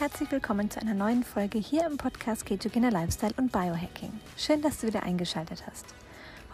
[0.00, 4.10] herzlich willkommen zu einer neuen Folge hier im Podcast Ketogener Lifestyle und Biohacking.
[4.34, 5.84] Schön, dass du wieder eingeschaltet hast.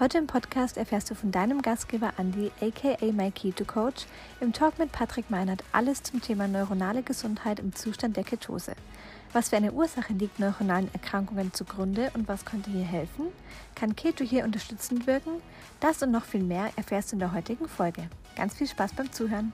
[0.01, 4.07] Heute im Podcast erfährst du von deinem Gastgeber Andy, aka My Keto Coach,
[4.41, 8.73] im Talk mit Patrick Meinert alles zum Thema neuronale Gesundheit im Zustand der Ketose.
[9.33, 13.27] Was für eine Ursache liegt neuronalen Erkrankungen zugrunde und was könnte hier helfen?
[13.77, 15.41] Kann Keto hier unterstützend wirken?
[15.79, 18.09] Das und noch viel mehr erfährst du in der heutigen Folge.
[18.35, 19.53] Ganz viel Spaß beim Zuhören.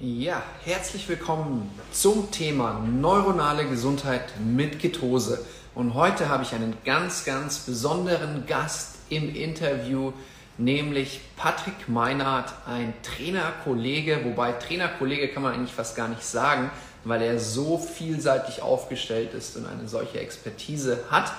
[0.00, 5.44] Ja, herzlich willkommen zum Thema neuronale Gesundheit mit Ketose.
[5.74, 10.12] Und heute habe ich einen ganz, ganz besonderen Gast im Interview,
[10.56, 16.70] nämlich Patrick Meinert, ein Trainerkollege, wobei Trainerkollege kann man eigentlich fast gar nicht sagen,
[17.02, 21.32] weil er so vielseitig aufgestellt ist und eine solche Expertise hat.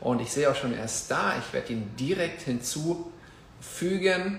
[0.00, 1.34] Und ich sehe auch schon, er ist da.
[1.40, 4.38] Ich werde ihn direkt hinzufügen.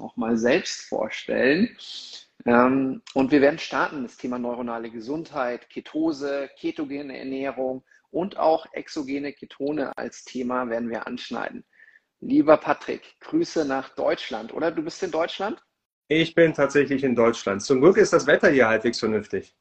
[0.00, 1.76] Auch mal selbst vorstellen.
[2.46, 9.32] Ähm, und wir werden starten das Thema neuronale Gesundheit, Ketose, ketogene Ernährung und auch exogene
[9.32, 11.64] Ketone als Thema werden wir anschneiden.
[12.20, 14.70] Lieber Patrick, Grüße nach Deutschland, oder?
[14.70, 15.60] Du bist in Deutschland?
[16.08, 17.62] Ich bin tatsächlich in Deutschland.
[17.62, 19.54] Zum Glück ist das Wetter hier halbwegs vernünftig.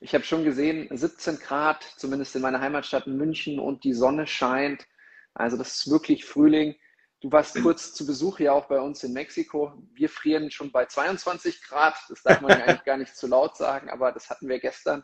[0.00, 4.86] Ich habe schon gesehen, 17 Grad, zumindest in meiner Heimatstadt München und die Sonne scheint.
[5.34, 6.74] Also das ist wirklich Frühling.
[7.20, 9.72] Du warst kurz zu Besuch ja auch bei uns in Mexiko.
[9.94, 11.94] Wir frieren schon bei 22 Grad.
[12.08, 15.02] Das darf man eigentlich gar nicht zu laut sagen, aber das hatten wir gestern.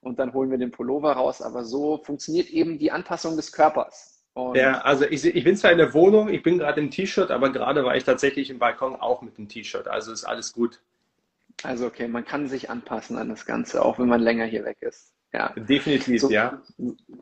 [0.00, 1.40] Und dann holen wir den Pullover raus.
[1.40, 4.22] Aber so funktioniert eben die Anpassung des Körpers.
[4.34, 7.30] Und ja, also ich, ich bin zwar in der Wohnung, ich bin gerade im T-Shirt,
[7.30, 9.88] aber gerade war ich tatsächlich im Balkon auch mit dem T-Shirt.
[9.88, 10.80] Also ist alles gut.
[11.62, 14.78] Also okay, man kann sich anpassen an das Ganze, auch wenn man länger hier weg
[14.80, 15.12] ist.
[15.32, 15.52] Ja.
[15.56, 16.60] Definitiv, so, ja.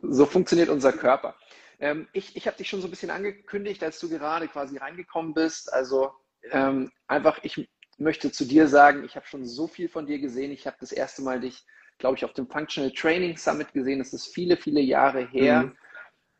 [0.02, 1.34] So funktioniert unser Körper.
[1.82, 5.34] Ähm, ich ich habe dich schon so ein bisschen angekündigt, als du gerade quasi reingekommen
[5.34, 5.72] bist.
[5.72, 6.12] Also
[6.52, 10.52] ähm, einfach, ich möchte zu dir sagen, ich habe schon so viel von dir gesehen.
[10.52, 11.64] Ich habe das erste Mal dich,
[11.98, 13.98] glaube ich, auf dem Functional Training Summit gesehen.
[13.98, 15.62] Das ist viele, viele Jahre her.
[15.64, 15.76] Mhm.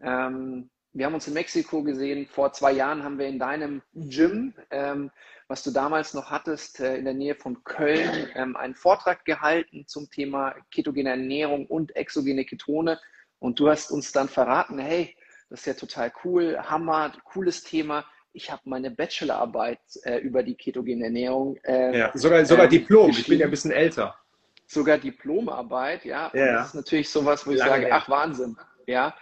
[0.01, 2.27] Ähm, wir haben uns in Mexiko gesehen.
[2.27, 5.11] Vor zwei Jahren haben wir in deinem Gym, ähm,
[5.49, 9.89] was du damals noch hattest, äh, in der Nähe von Köln, ähm, einen Vortrag gehalten
[9.89, 13.01] zum Thema ketogene Ernährung und exogene Ketone.
[13.41, 15.17] Und du hast uns dann verraten, hey,
[15.53, 18.07] das ist ja total cool, Hammer, cooles Thema.
[18.33, 21.59] Ich habe meine Bachelorarbeit äh, über die ketogene Ernährung.
[21.63, 24.17] Äh, ja, sogar, sogar äh, Diplom, ich bin ja ein bisschen älter.
[24.67, 26.31] Sogar Diplomarbeit, ja.
[26.33, 26.55] ja.
[26.55, 28.57] Das ist natürlich sowas, wo ich sage, ach Wahnsinn.
[28.87, 29.15] Ja.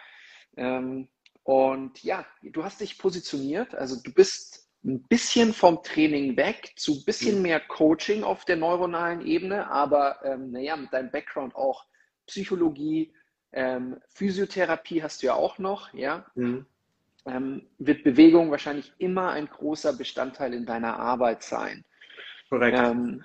[0.56, 1.08] Ähm,
[1.42, 6.92] und ja, du hast dich positioniert, also du bist ein bisschen vom Training weg zu
[6.92, 7.42] ein bisschen mhm.
[7.42, 11.86] mehr Coaching auf der neuronalen Ebene, aber ähm, naja, mit deinem Background auch
[12.28, 13.12] Psychologie,
[13.52, 16.24] ähm, Physiotherapie hast du ja auch noch, ja.
[16.34, 16.66] Mhm.
[17.26, 21.84] Ähm, wird Bewegung wahrscheinlich immer ein großer Bestandteil in deiner Arbeit sein.
[22.48, 22.78] Korrekt.
[22.78, 23.24] Ähm,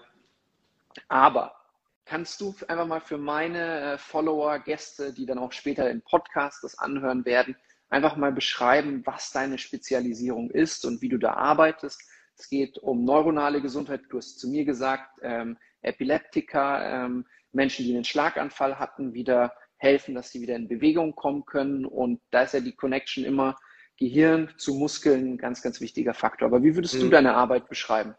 [1.08, 1.56] aber
[2.06, 6.64] kannst du einfach mal für meine äh, Follower, Gäste, die dann auch später im Podcast
[6.64, 7.56] das anhören werden,
[7.90, 12.02] einfach mal beschreiben, was deine Spezialisierung ist und wie du da arbeitest?
[12.38, 14.02] Es geht um neuronale Gesundheit.
[14.10, 19.54] Du hast zu mir gesagt, ähm, Epileptiker, ähm, Menschen, die einen Schlaganfall hatten, wieder
[19.86, 21.86] helfen, dass sie wieder in Bewegung kommen können.
[21.86, 23.56] Und da ist ja die Connection immer
[23.98, 26.48] Gehirn zu Muskeln ein ganz, ganz wichtiger Faktor.
[26.48, 27.02] Aber wie würdest mhm.
[27.02, 28.16] du deine Arbeit beschreiben?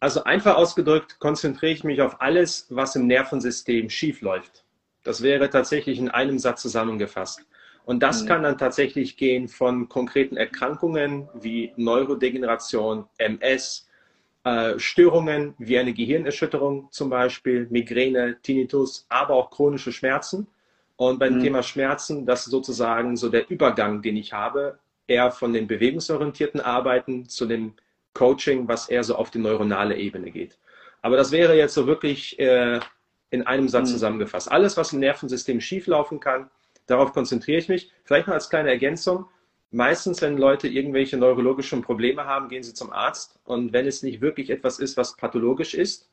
[0.00, 4.64] Also einfach ausgedrückt konzentriere ich mich auf alles, was im Nervensystem schief läuft.
[5.04, 7.46] Das wäre tatsächlich in einem Satz zusammengefasst.
[7.84, 8.26] Und das mhm.
[8.26, 13.88] kann dann tatsächlich gehen von konkreten Erkrankungen wie Neurodegeneration, MS,
[14.44, 20.48] äh, Störungen wie eine Gehirnerschütterung zum Beispiel, Migräne, Tinnitus, aber auch chronische Schmerzen
[20.96, 21.42] und beim mhm.
[21.42, 26.60] Thema Schmerzen, das ist sozusagen so der Übergang, den ich habe, eher von dem bewegungsorientierten
[26.60, 27.74] Arbeiten zu dem
[28.14, 30.58] Coaching, was eher so auf die neuronale Ebene geht.
[31.02, 32.80] Aber das wäre jetzt so wirklich äh,
[33.30, 33.92] in einem Satz mhm.
[33.92, 34.50] zusammengefasst.
[34.50, 36.50] Alles, was im Nervensystem schieflaufen kann,
[36.86, 37.92] darauf konzentriere ich mich.
[38.04, 39.26] Vielleicht noch als kleine Ergänzung.
[39.70, 43.38] Meistens, wenn Leute irgendwelche neurologischen Probleme haben, gehen sie zum Arzt.
[43.44, 46.08] Und wenn es nicht wirklich etwas ist, was pathologisch ist,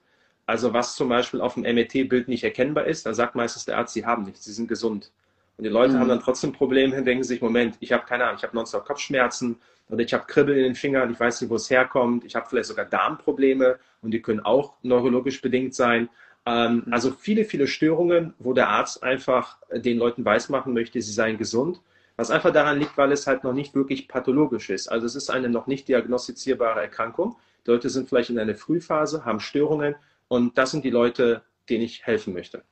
[0.45, 3.93] also was zum Beispiel auf dem MET-Bild nicht erkennbar ist, dann sagt meistens der Arzt,
[3.93, 5.11] sie haben nichts, sie sind gesund.
[5.57, 5.99] Und die Leute mhm.
[5.99, 8.85] haben dann trotzdem Probleme und denken sich, Moment, ich habe keine Ahnung, ich habe nonstop
[8.85, 9.57] Kopfschmerzen
[9.89, 12.47] oder ich habe Kribbeln in den Fingern, ich weiß nicht, wo es herkommt, ich habe
[12.49, 16.09] vielleicht sogar Darmprobleme und die können auch neurologisch bedingt sein.
[16.45, 16.93] Ähm, mhm.
[16.93, 21.81] Also viele, viele Störungen, wo der Arzt einfach den Leuten weismachen möchte, sie seien gesund.
[22.15, 24.87] Was einfach daran liegt, weil es halt noch nicht wirklich pathologisch ist.
[24.87, 27.37] Also es ist eine noch nicht diagnostizierbare Erkrankung.
[27.65, 29.95] Die Leute sind vielleicht in einer Frühphase, haben Störungen
[30.33, 32.63] und das sind die Leute, denen ich helfen möchte.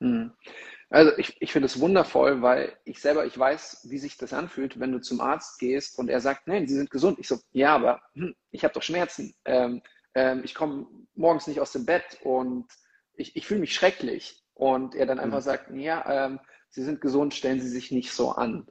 [0.00, 0.32] Hm.
[0.90, 4.78] Also ich, ich finde es wundervoll, weil ich selber, ich weiß, wie sich das anfühlt,
[4.78, 7.18] wenn du zum Arzt gehst und er sagt, nein, sie sind gesund.
[7.18, 9.34] Ich so, ja, aber hm, ich habe doch Schmerzen.
[9.46, 9.80] Ähm,
[10.14, 12.66] ähm, ich komme morgens nicht aus dem Bett und
[13.14, 14.42] ich, ich fühle mich schrecklich.
[14.52, 15.44] Und er dann einfach mhm.
[15.44, 16.38] sagt, ja, ähm,
[16.68, 18.66] sie sind gesund, stellen Sie sich nicht so an.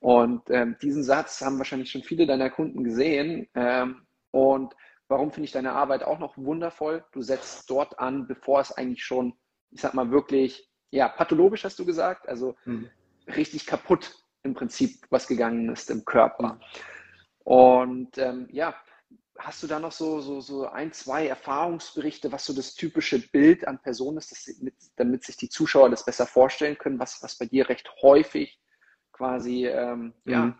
[0.00, 3.48] Und ähm, diesen Satz haben wahrscheinlich schon viele deiner Kunden gesehen.
[3.54, 4.02] Ähm,
[4.32, 4.74] und
[5.08, 7.04] warum finde ich deine Arbeit auch noch wundervoll?
[7.12, 9.34] Du setzt dort an, bevor es eigentlich schon,
[9.70, 12.88] ich sag mal, wirklich ja, pathologisch hast du gesagt, also mhm.
[13.26, 14.14] richtig kaputt
[14.44, 16.60] im Prinzip, was gegangen ist im Körper.
[17.40, 18.74] Und ähm, ja,
[19.38, 23.66] hast du da noch so, so, so ein, zwei Erfahrungsberichte, was so das typische Bild
[23.66, 27.46] an Personen ist, mit, damit sich die Zuschauer das besser vorstellen können, was, was bei
[27.46, 28.60] dir recht häufig
[29.12, 30.32] quasi ähm, mhm.
[30.32, 30.58] ja,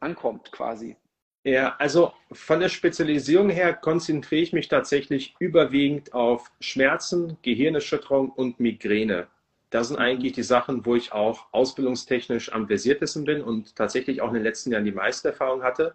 [0.00, 0.96] ankommt quasi?
[1.46, 8.58] Ja, also von der Spezialisierung her konzentriere ich mich tatsächlich überwiegend auf Schmerzen, Gehirnerschütterung und
[8.58, 9.28] Migräne
[9.70, 14.28] das sind eigentlich die Sachen, wo ich auch ausbildungstechnisch am versiertesten bin und tatsächlich auch
[14.28, 15.94] in den letzten Jahren die meiste Erfahrung hatte.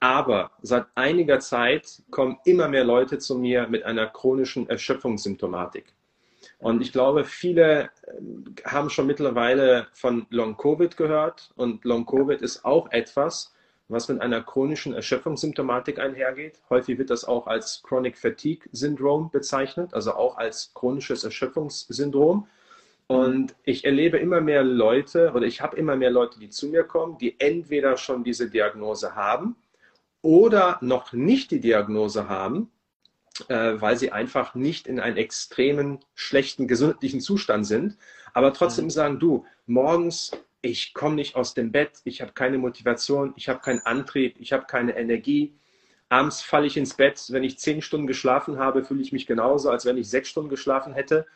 [0.00, 5.94] Aber seit einiger Zeit kommen immer mehr Leute zu mir mit einer chronischen Erschöpfungssymptomatik.
[6.58, 11.52] Und ich glaube, viele ähm, haben schon mittlerweile von Long-Covid gehört.
[11.54, 13.54] Und Long-Covid ist auch etwas,
[13.88, 16.60] was mit einer chronischen Erschöpfungssymptomatik einhergeht.
[16.70, 22.46] Häufig wird das auch als Chronic Fatigue Syndrome bezeichnet, also auch als chronisches Erschöpfungssyndrom.
[23.06, 26.84] Und ich erlebe immer mehr Leute oder ich habe immer mehr Leute, die zu mir
[26.84, 29.56] kommen, die entweder schon diese Diagnose haben
[30.22, 32.70] oder noch nicht die Diagnose haben,
[33.48, 37.98] äh, weil sie einfach nicht in einem extremen schlechten gesundheitlichen Zustand sind,
[38.32, 38.90] aber trotzdem mhm.
[38.90, 40.30] sagen, du, morgens,
[40.62, 44.52] ich komme nicht aus dem Bett, ich habe keine Motivation, ich habe keinen Antrieb, ich
[44.52, 45.54] habe keine Energie.
[46.08, 49.70] Abends falle ich ins Bett, wenn ich zehn Stunden geschlafen habe, fühle ich mich genauso,
[49.70, 51.26] als wenn ich sechs Stunden geschlafen hätte.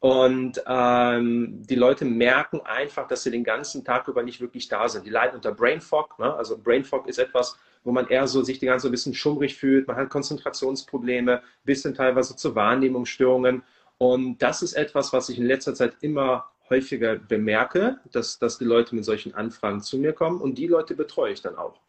[0.00, 4.88] Und ähm, die Leute merken einfach, dass sie den ganzen Tag über nicht wirklich da
[4.88, 5.04] sind.
[5.04, 6.18] Die leiden unter Brain Fog.
[6.18, 6.34] Ne?
[6.34, 9.56] Also Brain Fog ist etwas, wo man eher so sich die ganze ein bisschen schummrig
[9.56, 9.86] fühlt.
[9.86, 13.62] Man hat Konzentrationsprobleme, bis hin teilweise zu Wahrnehmungsstörungen.
[13.98, 18.64] Und das ist etwas, was ich in letzter Zeit immer häufiger bemerke, dass, dass die
[18.64, 20.40] Leute mit solchen Anfragen zu mir kommen.
[20.40, 21.80] Und die Leute betreue ich dann auch.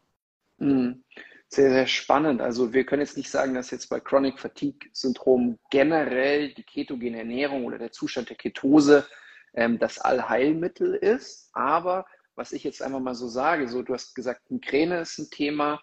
[0.58, 1.02] Mhm
[1.54, 2.40] sehr, sehr spannend.
[2.40, 7.18] Also wir können jetzt nicht sagen, dass jetzt bei Chronic Fatigue Syndrom generell die ketogene
[7.18, 9.06] Ernährung oder der Zustand der Ketose
[9.52, 11.50] ähm, das Allheilmittel ist.
[11.52, 12.06] Aber
[12.36, 15.82] was ich jetzt einfach mal so sage, so du hast gesagt, Migräne ist ein Thema,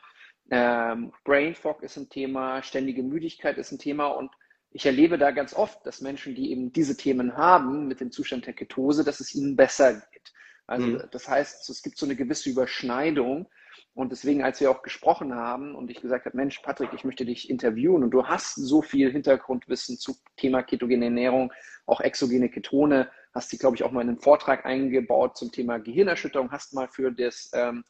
[0.49, 4.31] ähm, Brain Fog ist ein Thema, ständige Müdigkeit ist ein Thema und
[4.71, 8.45] ich erlebe da ganz oft, dass Menschen, die eben diese Themen haben mit dem Zustand
[8.45, 10.33] der Ketose, dass es ihnen besser geht.
[10.67, 11.03] Also mhm.
[11.11, 13.47] das heißt, es gibt so eine gewisse Überschneidung
[13.95, 17.25] und deswegen, als wir auch gesprochen haben und ich gesagt habe, Mensch, Patrick, ich möchte
[17.25, 21.51] dich interviewen und du hast so viel Hintergrundwissen zu Thema ketogene Ernährung,
[21.87, 25.79] auch exogene Ketone, hast die, glaube ich, auch mal in einen Vortrag eingebaut zum Thema
[25.79, 27.83] Gehirnerschütterung, hast mal für das ähm,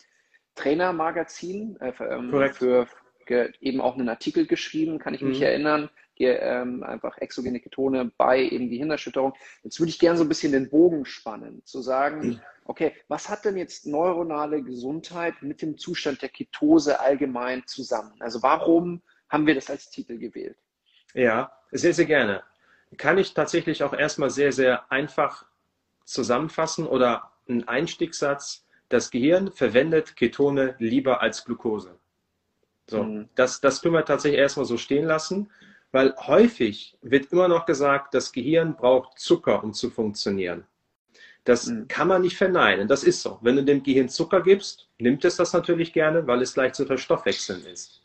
[0.55, 2.87] Trainermagazin äh, für, ähm, für,
[3.59, 5.45] eben auch einen Artikel geschrieben, kann ich mich mhm.
[5.45, 9.33] erinnern, hier ähm, einfach exogene Ketone bei eben Gehirnerschütterung.
[9.63, 13.29] Jetzt würde ich gerne so ein bisschen den Bogen spannen, zu sagen, mhm okay, was
[13.29, 18.13] hat denn jetzt neuronale Gesundheit mit dem Zustand der Ketose allgemein zusammen?
[18.19, 20.55] Also warum haben wir das als Titel gewählt?
[21.15, 22.43] Ja, sehr, sehr gerne.
[22.97, 25.45] Kann ich tatsächlich auch erstmal sehr, sehr einfach
[26.05, 28.67] zusammenfassen oder einen Einstiegssatz.
[28.87, 31.97] Das Gehirn verwendet Ketone lieber als Glucose.
[32.87, 33.29] So, mhm.
[33.33, 35.51] das, das können wir tatsächlich erstmal so stehen lassen,
[35.91, 40.65] weil häufig wird immer noch gesagt, das Gehirn braucht Zucker, um zu funktionieren.
[41.45, 41.87] Das mhm.
[41.87, 42.87] kann man nicht verneinen.
[42.87, 43.39] Das ist so.
[43.41, 46.85] Wenn du dem Gehirn Zucker gibst, nimmt es das natürlich gerne, weil es leicht zu
[46.85, 48.01] verstoffwechseln ist.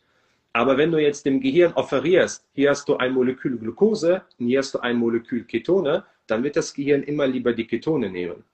[0.53, 4.59] Aber wenn du jetzt dem Gehirn offerierst, hier hast du ein Molekül Glucose und hier
[4.59, 8.45] hast du ein Molekül Ketone, dann wird das Gehirn immer lieber die Ketone nehmen,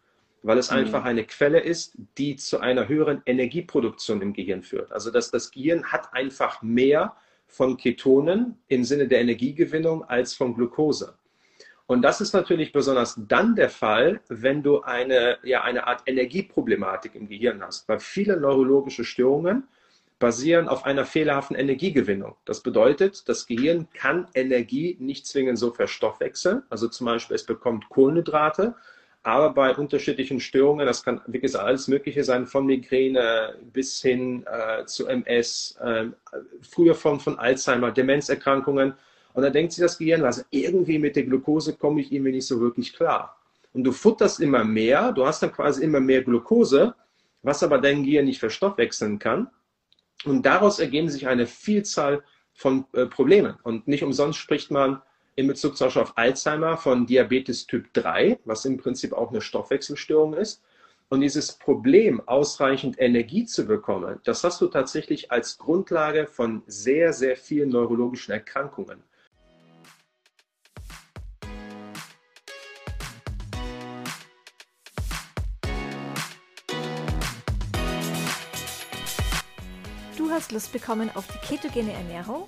[0.41, 0.77] weil es mhm.
[0.77, 4.91] einfach eine Quelle ist, die zu einer höheren Energieproduktion im Gehirn führt.
[4.91, 7.15] Also dass das Gehirn hat einfach mehr
[7.51, 11.13] von Ketonen im Sinne der Energiegewinnung als von Glucose.
[11.85, 17.15] Und das ist natürlich besonders dann der Fall, wenn du eine, ja, eine Art Energieproblematik
[17.15, 19.67] im Gehirn hast, weil viele neurologische Störungen
[20.17, 22.37] basieren auf einer fehlerhaften Energiegewinnung.
[22.45, 26.63] Das bedeutet, das Gehirn kann Energie nicht zwingend so verstoffwechseln.
[26.69, 28.75] Also zum Beispiel, es bekommt Kohlenhydrate,
[29.23, 34.85] aber bei unterschiedlichen Störungen, das kann wirklich alles Mögliche sein, von Migräne bis hin äh,
[34.85, 36.05] zu MS, äh,
[36.61, 38.93] früher von, von Alzheimer, Demenzerkrankungen,
[39.33, 42.47] und dann denkt sich das Gehirn, also irgendwie mit der Glucose komme ich irgendwie nicht
[42.47, 43.37] so wirklich klar.
[43.73, 46.93] Und du futterst immer mehr, du hast dann quasi immer mehr Glucose,
[47.41, 49.49] was aber dein Gehirn nicht verstoffwechseln kann.
[50.25, 52.23] Und daraus ergeben sich eine Vielzahl
[52.53, 53.55] von äh, Problemen.
[53.63, 55.01] Und nicht umsonst spricht man
[55.35, 59.41] in Bezug zum Beispiel auf Alzheimer von Diabetes Typ 3, was im Prinzip auch eine
[59.41, 60.61] Stoffwechselstörung ist.
[61.09, 67.11] Und dieses Problem, ausreichend Energie zu bekommen, das hast du tatsächlich als Grundlage von sehr,
[67.11, 69.03] sehr vielen neurologischen Erkrankungen.
[80.17, 82.47] Du hast Lust bekommen auf die ketogene Ernährung?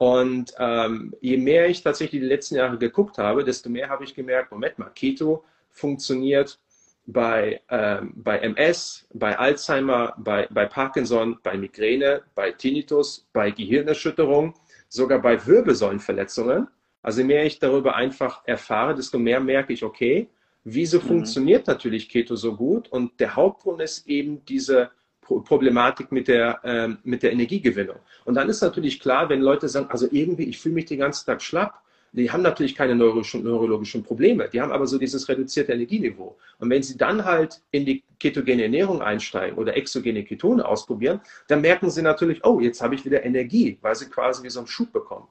[0.00, 4.14] Und ähm, je mehr ich tatsächlich die letzten Jahre geguckt habe, desto mehr habe ich
[4.14, 6.58] gemerkt, Moment mal, Keto funktioniert
[7.04, 14.54] bei, ähm, bei MS, bei Alzheimer, bei, bei Parkinson, bei Migräne, bei Tinnitus, bei Gehirnerschütterung,
[14.88, 16.68] sogar bei Wirbelsäulenverletzungen.
[17.02, 20.30] Also je mehr ich darüber einfach erfahre, desto mehr merke ich, okay,
[20.64, 21.08] wieso mhm.
[21.08, 22.88] funktioniert natürlich Keto so gut?
[22.88, 24.92] Und der Hauptgrund ist eben diese
[25.38, 27.96] Problematik mit der, ähm, mit der Energiegewinnung.
[28.24, 31.26] Und dann ist natürlich klar, wenn Leute sagen, also irgendwie, ich fühle mich den ganzen
[31.26, 31.80] Tag schlapp,
[32.12, 36.36] die haben natürlich keine neurologischen, neurologischen Probleme, die haben aber so dieses reduzierte Energieniveau.
[36.58, 41.60] Und wenn sie dann halt in die ketogene Ernährung einsteigen oder exogene Ketone ausprobieren, dann
[41.60, 44.66] merken sie natürlich, oh, jetzt habe ich wieder Energie, weil sie quasi wie so einen
[44.66, 45.28] Schub bekommen.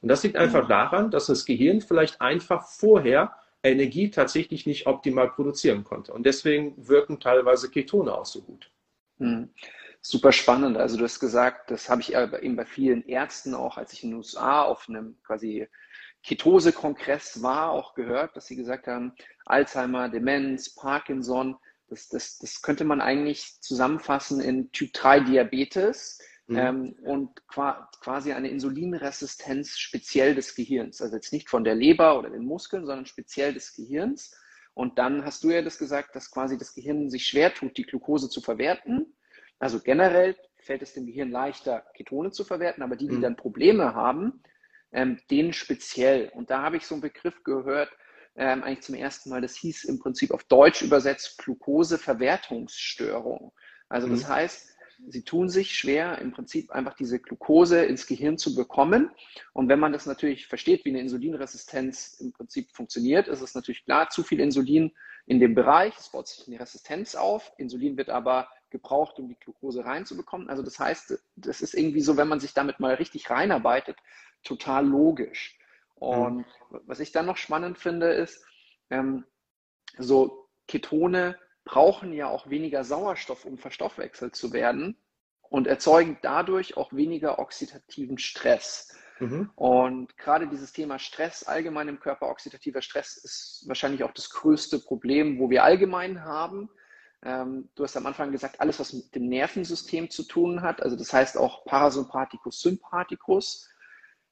[0.00, 3.32] Und das liegt einfach daran, dass das Gehirn vielleicht einfach vorher
[3.62, 6.12] Energie tatsächlich nicht optimal produzieren konnte.
[6.12, 8.71] Und deswegen wirken teilweise Ketone auch so gut.
[9.18, 9.52] Hm.
[10.00, 10.76] Super spannend.
[10.78, 14.10] Also du hast gesagt, das habe ich eben bei vielen Ärzten auch, als ich in
[14.10, 15.68] den USA auf einem quasi
[16.24, 19.12] Ketose-Kongress war, auch gehört, dass sie gesagt haben,
[19.44, 21.56] Alzheimer, Demenz, Parkinson,
[21.88, 26.56] das, das, das könnte man eigentlich zusammenfassen in Typ 3 Diabetes mhm.
[26.56, 31.02] ähm, und quasi eine Insulinresistenz speziell des Gehirns.
[31.02, 34.34] Also jetzt nicht von der Leber oder den Muskeln, sondern speziell des Gehirns.
[34.74, 37.84] Und dann hast du ja das gesagt, dass quasi das Gehirn sich schwer tut, die
[37.84, 39.14] Glucose zu verwerten.
[39.58, 43.22] Also generell fällt es dem Gehirn leichter, Ketone zu verwerten, aber die, die mhm.
[43.22, 44.42] dann Probleme haben,
[44.92, 46.30] ähm, denen speziell.
[46.34, 47.90] Und da habe ich so einen Begriff gehört,
[48.34, 53.52] ähm, eigentlich zum ersten Mal, das hieß im Prinzip auf Deutsch übersetzt Glukoseverwertungsstörung.
[53.88, 54.28] Also das mhm.
[54.28, 54.71] heißt,
[55.08, 59.10] sie tun sich schwer, im Prinzip einfach diese Glucose ins Gehirn zu bekommen.
[59.52, 63.84] Und wenn man das natürlich versteht, wie eine Insulinresistenz im Prinzip funktioniert, ist es natürlich
[63.84, 64.92] klar, zu viel Insulin
[65.26, 67.52] in dem Bereich, es baut sich eine Resistenz auf.
[67.56, 70.48] Insulin wird aber gebraucht, um die Glucose reinzubekommen.
[70.48, 73.98] Also das heißt, das ist irgendwie so, wenn man sich damit mal richtig reinarbeitet,
[74.42, 75.58] total logisch.
[75.94, 76.80] Und mhm.
[76.86, 78.44] was ich dann noch spannend finde, ist,
[78.90, 79.24] ähm,
[79.98, 84.96] so Ketone brauchen ja auch weniger Sauerstoff, um verstoffwechselt zu werden
[85.48, 88.96] und erzeugen dadurch auch weniger oxidativen Stress.
[89.20, 89.50] Mhm.
[89.54, 94.80] Und gerade dieses Thema Stress allgemein im Körper, oxidativer Stress, ist wahrscheinlich auch das größte
[94.80, 96.68] Problem, wo wir allgemein haben.
[97.24, 100.96] Ähm, du hast am Anfang gesagt, alles, was mit dem Nervensystem zu tun hat, also
[100.96, 103.68] das heißt auch Parasympathikus, Sympathikus.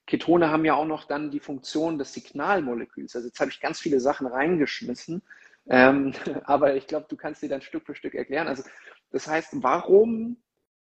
[0.07, 3.15] Ketone haben ja auch noch dann die Funktion des Signalmoleküls.
[3.15, 5.23] Also jetzt habe ich ganz viele Sachen reingeschmissen.
[5.69, 6.13] Ähm,
[6.45, 8.49] aber ich glaube, du kannst dir dann Stück für Stück erklären.
[8.49, 8.63] Also
[9.11, 10.37] das heißt, warum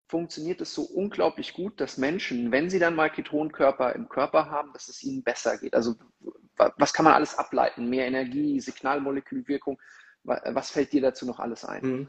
[0.09, 4.73] funktioniert es so unglaublich gut, dass Menschen, wenn sie dann mal Ketonkörper im Körper haben,
[4.73, 5.75] dass es ihnen besser geht?
[5.75, 5.95] Also
[6.77, 7.91] was kann man alles ableiten?
[7.91, 9.81] Mehr Energie, Signalmolekülwirkung.
[10.23, 11.83] Was fällt dir dazu noch alles ein?
[11.83, 12.09] Mhm.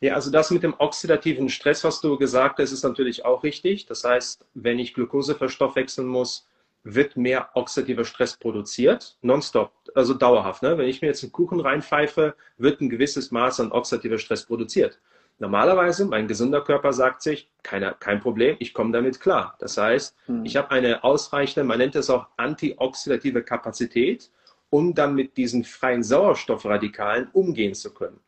[0.00, 3.86] Ja, also das mit dem oxidativen Stress, was du gesagt hast, ist natürlich auch richtig.
[3.86, 6.48] Das heißt, wenn ich Glucose verstoffwechseln muss,
[6.82, 10.62] wird mehr oxidativer Stress produziert, nonstop, also dauerhaft.
[10.62, 10.78] Ne?
[10.78, 14.98] Wenn ich mir jetzt einen Kuchen reinpfeife, wird ein gewisses Maß an oxidativer Stress produziert.
[15.38, 19.56] Normalerweise, mein gesunder Körper sagt sich, keine, kein Problem, ich komme damit klar.
[19.58, 20.44] Das heißt, hm.
[20.44, 24.30] ich habe eine ausreichende, man nennt es auch antioxidative Kapazität,
[24.68, 28.20] um dann mit diesen freien Sauerstoffradikalen umgehen zu können.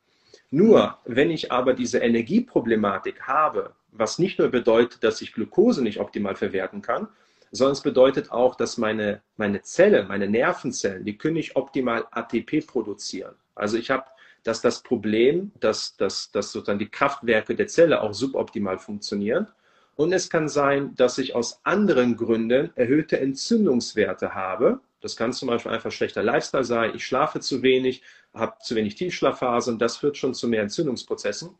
[0.50, 1.16] Nur, hm.
[1.16, 6.34] wenn ich aber diese Energieproblematik habe, was nicht nur bedeutet, dass ich Glucose nicht optimal
[6.34, 7.08] verwerten kann,
[7.52, 12.66] sondern es bedeutet auch, dass meine, meine Zelle, meine Nervenzellen, die können nicht optimal ATP
[12.66, 13.34] produzieren.
[13.54, 14.04] Also ich habe
[14.42, 19.46] dass das Problem, dass, dass, dass sozusagen die Kraftwerke der Zelle auch suboptimal funktionieren.
[19.94, 24.80] Und es kann sein, dass ich aus anderen Gründen erhöhte Entzündungswerte habe.
[25.00, 26.92] Das kann zum Beispiel einfach schlechter Lifestyle sein.
[26.94, 28.02] Ich schlafe zu wenig,
[28.34, 29.78] habe zu wenig Tiefschlafphasen.
[29.78, 31.50] Das führt schon zu mehr Entzündungsprozessen.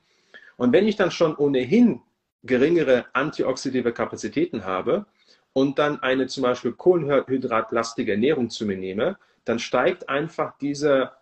[0.56, 2.00] Und wenn ich dann schon ohnehin
[2.42, 5.06] geringere antioxidative Kapazitäten habe
[5.52, 11.12] und dann eine zum Beispiel kohlenhydratlastige Ernährung zu mir nehme, dann steigt einfach diese,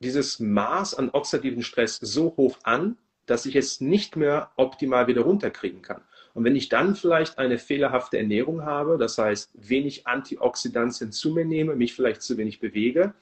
[0.00, 5.22] dieses Maß an oxidativen Stress so hoch an, dass ich es nicht mehr optimal wieder
[5.22, 6.02] runterkriegen kann.
[6.34, 11.44] Und wenn ich dann vielleicht eine fehlerhafte Ernährung habe, das heißt wenig Antioxidantien zu mir
[11.44, 13.12] nehme, mich vielleicht zu wenig bewege,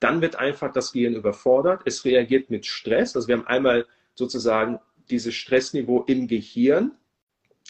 [0.00, 1.82] dann wird einfach das Gehirn überfordert.
[1.84, 3.16] Es reagiert mit Stress.
[3.16, 4.78] Also wir haben einmal sozusagen
[5.10, 6.92] dieses Stressniveau im Gehirn,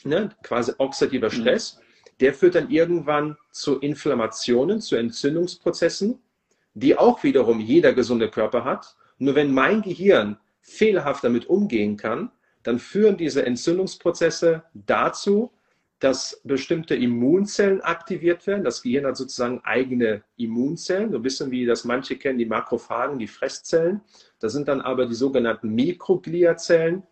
[0.04, 1.32] ne, quasi oxidativer mhm.
[1.32, 1.76] Stress.
[1.76, 1.87] Mhm.
[2.20, 6.18] Der führt dann irgendwann zu Inflammationen, zu Entzündungsprozessen,
[6.74, 8.96] die auch wiederum jeder gesunde Körper hat.
[9.18, 12.30] Nur wenn mein Gehirn fehlerhaft damit umgehen kann,
[12.62, 15.52] dann führen diese Entzündungsprozesse dazu,
[15.98, 18.62] dass bestimmte Immunzellen aktiviert werden.
[18.62, 23.18] Das Gehirn hat sozusagen eigene Immunzellen, so ein bisschen wie das manche kennen, die Makrophagen,
[23.18, 24.00] die Fresszellen.
[24.38, 27.02] Das sind dann aber die sogenannten Mikrogliazellen.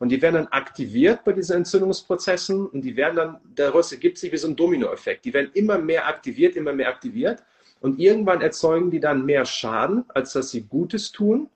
[0.00, 4.32] Und die werden dann aktiviert bei diesen Entzündungsprozessen und die werden dann, daraus ergibt sich
[4.32, 5.26] wie so ein Dominoeffekt.
[5.26, 7.42] Die werden immer mehr aktiviert, immer mehr aktiviert.
[7.80, 11.50] Und irgendwann erzeugen die dann mehr Schaden, als dass sie Gutes tun.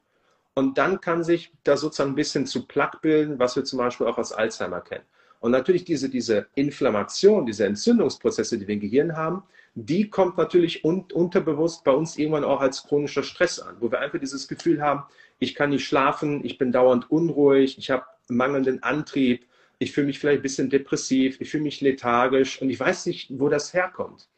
[0.53, 4.07] Und dann kann sich da sozusagen ein bisschen zu Plaque bilden, was wir zum Beispiel
[4.07, 5.05] auch aus Alzheimer kennen.
[5.41, 9.43] Und natürlich diese, diese Inflammation, diese Entzündungsprozesse, die wir im Gehirn haben,
[9.75, 14.01] die kommt natürlich un unterbewusst bei uns irgendwann auch als chronischer Stress an, wo wir
[14.01, 15.05] einfach dieses Gefühl haben,
[15.39, 19.47] ich kann nicht schlafen, ich bin dauernd unruhig, ich habe mangelnden Antrieb,
[19.79, 23.29] ich fühle mich vielleicht ein bisschen depressiv, ich fühle mich lethargisch und ich weiß nicht,
[23.39, 24.29] wo das herkommt.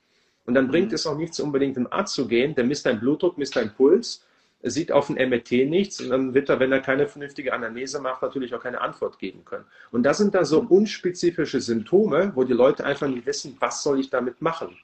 [0.44, 0.94] Und dann bringt mhm.
[0.94, 4.26] es auch nichts, unbedingt zum Arzt zu gehen, der misst deinen Blutdruck, misst deinen Puls
[4.70, 8.22] sieht auf dem MRT nichts und dann wird er, wenn er keine vernünftige Analyse macht,
[8.22, 9.64] natürlich auch keine Antwort geben können.
[9.90, 10.68] Und das sind da so mhm.
[10.68, 14.76] unspezifische Symptome, wo die Leute einfach nicht wissen, was soll ich damit machen.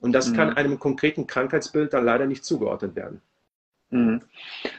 [0.00, 0.36] Und das mhm.
[0.36, 3.20] kann einem konkreten Krankheitsbild dann leider nicht zugeordnet werden.
[3.90, 4.22] Mhm.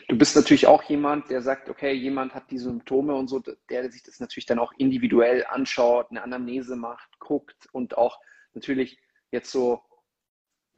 [0.08, 3.92] Du bist natürlich auch jemand, der sagt, okay, jemand hat die Symptome und so, der
[3.92, 8.20] sich das natürlich dann auch individuell anschaut, eine Anamnese macht, guckt und auch
[8.54, 9.00] natürlich
[9.32, 9.82] jetzt so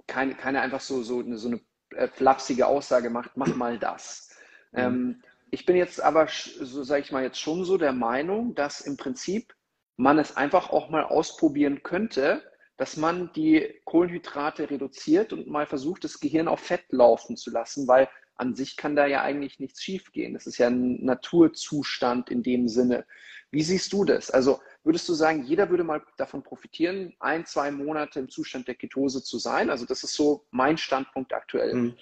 [0.08, 4.36] keine, keine einfach so, so, eine, so eine äh, flapsige Aussage macht, mach mal das.
[4.72, 4.80] Mhm.
[4.80, 8.82] Ähm, ich bin jetzt aber, so sage ich mal, jetzt schon so der Meinung, dass
[8.82, 9.54] im Prinzip
[9.96, 12.44] man es einfach auch mal ausprobieren könnte,
[12.78, 17.88] dass man die Kohlenhydrate reduziert und mal versucht, das Gehirn auf Fett laufen zu lassen,
[17.88, 20.34] weil an sich kann da ja eigentlich nichts schiefgehen.
[20.34, 23.06] Das ist ja ein Naturzustand in dem Sinne.
[23.50, 24.30] Wie siehst du das?
[24.30, 28.76] Also Würdest du sagen, jeder würde mal davon profitieren, ein, zwei Monate im Zustand der
[28.76, 29.70] Ketose zu sein?
[29.70, 31.74] Also das ist so mein Standpunkt aktuell.
[31.74, 31.94] Hm.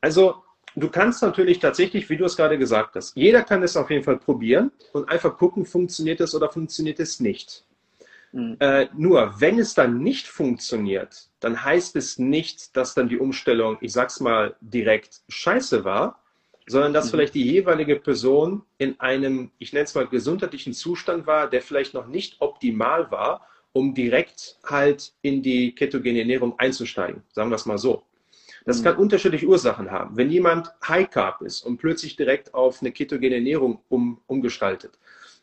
[0.00, 0.36] Also
[0.76, 4.04] du kannst natürlich tatsächlich, wie du es gerade gesagt hast, jeder kann es auf jeden
[4.04, 7.66] Fall probieren und einfach gucken, funktioniert es oder funktioniert es nicht.
[8.32, 8.56] Mhm.
[8.60, 13.78] Äh, nur, wenn es dann nicht funktioniert, dann heißt es nicht, dass dann die Umstellung,
[13.80, 16.22] ich sag's mal direkt, scheiße war,
[16.66, 17.10] sondern dass mhm.
[17.10, 21.94] vielleicht die jeweilige Person in einem, ich nenne es mal, gesundheitlichen Zustand war, der vielleicht
[21.94, 27.22] noch nicht optimal war, um direkt halt in die ketogene Ernährung einzusteigen.
[27.32, 28.02] Sagen wir es mal so.
[28.66, 28.84] Das mhm.
[28.84, 30.16] kann unterschiedliche Ursachen haben.
[30.16, 34.98] Wenn jemand High Carb ist und plötzlich direkt auf eine ketogene Ernährung um, umgestaltet,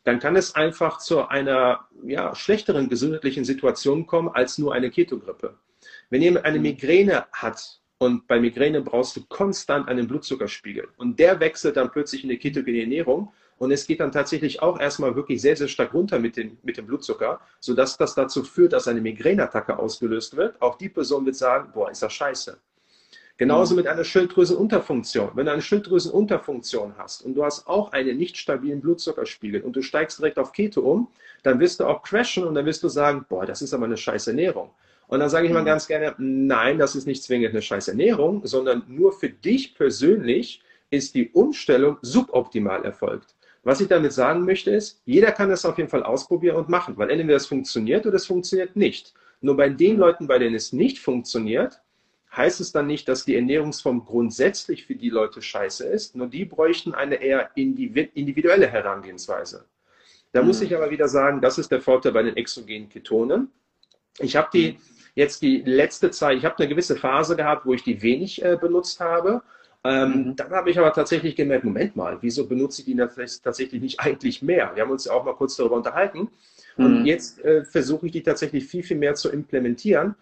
[0.08, 5.56] dann kann es einfach zu einer ja, schlechteren gesundheitlichen Situation kommen als nur eine Ketogrippe.
[6.10, 6.64] Wenn jemand eine mhm.
[6.64, 10.88] Migräne hat und bei Migräne brauchst du konstant einen Blutzuckerspiegel.
[10.96, 13.34] Und der wechselt dann plötzlich in die ketogene Ernährung.
[13.58, 16.78] Und es geht dann tatsächlich auch erstmal wirklich sehr, sehr stark runter mit dem, mit
[16.78, 20.62] dem Blutzucker, sodass das dazu führt, dass eine Migräneattacke ausgelöst wird.
[20.62, 22.58] Auch die Person wird sagen, boah, ist das scheiße.
[23.38, 23.78] Genauso mhm.
[23.82, 25.32] mit einer Schilddrüsenunterfunktion.
[25.36, 29.82] Wenn du eine Schilddrüsenunterfunktion hast und du hast auch einen nicht stabilen Blutzuckerspiegel und du
[29.82, 31.08] steigst direkt auf Keto um,
[31.44, 33.98] dann wirst du auch crashen und dann wirst du sagen, boah, das ist aber eine
[33.98, 34.72] scheiß Ernährung.
[35.08, 35.68] Und dann sage ich mal mhm.
[35.68, 40.62] ganz gerne, nein, das ist nicht zwingend eine scheiß Ernährung, sondern nur für dich persönlich
[40.90, 43.36] ist die Umstellung suboptimal erfolgt.
[43.64, 46.98] Was ich damit sagen möchte ist, jeder kann das auf jeden Fall ausprobieren und machen,
[46.98, 49.14] weil entweder es funktioniert oder es funktioniert nicht.
[49.42, 50.00] Nur bei den mhm.
[50.00, 51.82] Leuten, bei denen es nicht funktioniert,
[52.38, 56.46] heißt es dann nicht, dass die Ernährungsform grundsätzlich für die Leute scheiße ist, nur die
[56.46, 59.66] bräuchten eine eher individuelle Herangehensweise.
[60.32, 60.48] Da mhm.
[60.48, 63.50] muss ich aber wieder sagen, das ist der Vorteil bei den exogenen Ketonen.
[64.20, 67.74] Ich habe die mhm jetzt die letzte Zeit, ich habe eine gewisse Phase gehabt, wo
[67.74, 69.42] ich die wenig äh, benutzt habe.
[69.84, 70.36] Ähm, mhm.
[70.36, 74.44] Dann habe ich aber tatsächlich gemerkt, Moment mal, wieso benutze ich die tatsächlich nicht eigentlich
[74.44, 74.72] mehr?
[74.76, 76.30] Wir haben uns ja auch mal kurz darüber unterhalten.
[76.78, 76.86] Mhm.
[76.86, 80.14] Und jetzt äh, versuche ich die tatsächlich viel, viel mehr zu implementieren.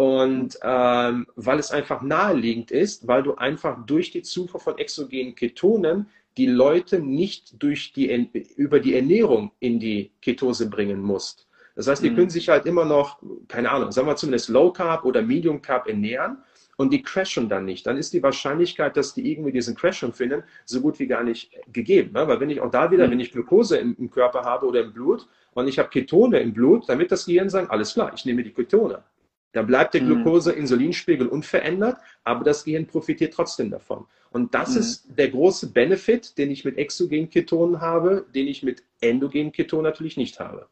[0.00, 5.34] Und ähm, weil es einfach naheliegend ist, weil du einfach durch die Zufuhr von exogenen
[5.34, 6.08] Ketonen
[6.38, 8.08] die Leute nicht durch die,
[8.56, 11.46] über die Ernährung in die Ketose bringen musst.
[11.76, 12.14] Das heißt, die mhm.
[12.16, 15.86] können sich halt immer noch, keine Ahnung, sagen wir zumindest Low Carb oder Medium Carb
[15.86, 16.38] ernähren.
[16.78, 20.44] und die crashen dann nicht, dann ist die Wahrscheinlichkeit, dass die irgendwie diesen Crash empfinden,
[20.64, 22.12] so gut wie gar nicht gegeben.
[22.14, 22.26] Ne?
[22.26, 23.10] Weil wenn ich auch da wieder, mhm.
[23.10, 26.54] wenn ich Glucose im, im, Körper habe oder im Blut und ich habe Ketone im
[26.54, 29.04] Blut, dann wird das Gehirn sagen, alles klar, ich nehme die Ketone.
[29.52, 30.22] Dann bleibt der mhm.
[30.22, 34.06] Glucose-Insulinspiegel unverändert, aber das Gehirn profitiert trotzdem davon.
[34.30, 34.80] Und das mhm.
[34.80, 39.84] ist der große Benefit, den ich mit exogenen Ketonen habe, den ich mit endogenen Ketonen
[39.84, 40.68] natürlich nicht habe.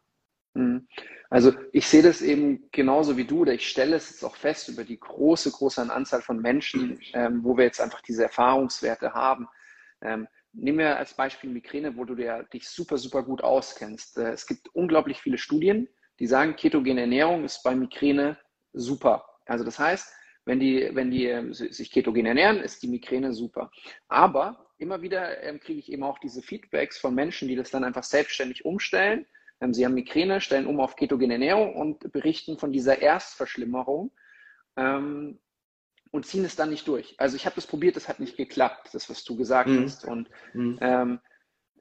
[0.54, 0.86] Mhm.
[1.30, 4.68] Also ich sehe das eben genauso wie du, oder ich stelle es jetzt auch fest
[4.68, 9.46] über die große, große Anzahl von Menschen, ähm, wo wir jetzt einfach diese Erfahrungswerte haben.
[10.00, 14.16] Ähm, nehmen wir als Beispiel Migräne, wo du dir, dich super, super gut auskennst.
[14.16, 15.88] Äh, es gibt unglaublich viele Studien,
[16.18, 18.38] die sagen, ketogene Ernährung ist bei Migräne
[18.72, 19.24] super.
[19.46, 20.12] Also das heißt,
[20.44, 23.70] wenn die, wenn die ähm, sich ketogen ernähren, ist die Migräne super.
[24.08, 27.84] Aber immer wieder ähm, kriege ich eben auch diese Feedbacks von Menschen, die das dann
[27.84, 29.26] einfach selbstständig umstellen
[29.60, 34.12] ähm, sie haben Migräne, stellen um auf ketogene Ernährung und berichten von dieser Erstverschlimmerung
[34.76, 35.38] ähm,
[36.10, 37.14] und ziehen es dann nicht durch.
[37.18, 39.84] Also ich habe das probiert, das hat nicht geklappt, das, was du gesagt mhm.
[39.84, 40.04] hast.
[40.04, 40.78] Und mhm.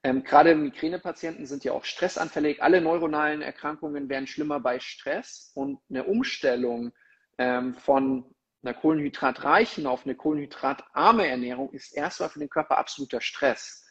[0.03, 2.62] Ähm, gerade Migränepatienten sind ja auch stressanfällig.
[2.62, 6.91] Alle neuronalen Erkrankungen werden schlimmer bei Stress und eine Umstellung
[7.38, 13.86] ähm, von einer kohlenhydratreichen auf eine kohlenhydratarme Ernährung ist erstmal für den Körper absoluter Stress.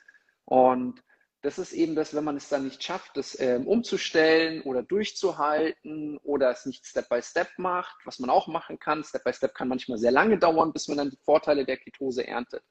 [0.45, 1.03] Und
[1.43, 6.19] das ist eben das, wenn man es dann nicht schafft, das ähm, umzustellen oder durchzuhalten
[6.25, 9.05] oder es nicht Step by Step macht, was man auch machen kann.
[9.05, 12.27] Step by Step kann manchmal sehr lange dauern, bis man dann die Vorteile der Ketose
[12.27, 12.63] erntet.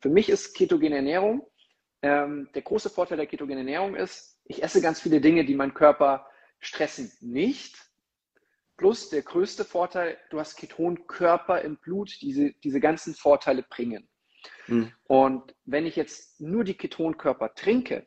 [0.00, 1.46] Für mich ist ketogene Ernährung,
[2.06, 5.74] ähm, der große Vorteil der ketogenen Ernährung ist, ich esse ganz viele Dinge, die meinen
[5.74, 6.26] Körper
[6.60, 7.76] stressen, nicht.
[8.76, 14.08] Plus der größte Vorteil, du hast Ketonkörper im Blut, die diese, diese ganzen Vorteile bringen.
[14.66, 14.92] Mhm.
[15.04, 18.06] Und wenn ich jetzt nur die Ketonkörper trinke,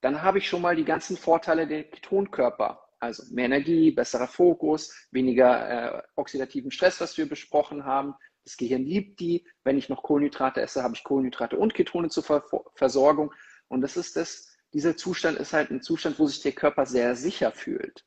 [0.00, 2.84] dann habe ich schon mal die ganzen Vorteile der Ketonkörper.
[3.00, 8.14] Also mehr Energie, besserer Fokus, weniger äh, oxidativen Stress, was wir besprochen haben.
[8.44, 9.46] Das Gehirn liebt die.
[9.64, 12.42] Wenn ich noch Kohlenhydrate esse, habe ich Kohlenhydrate und Ketone zur Ver
[12.74, 13.32] Versorgung.
[13.68, 17.16] Und das ist das, dieser Zustand ist halt ein Zustand, wo sich der Körper sehr
[17.16, 18.04] sicher fühlt.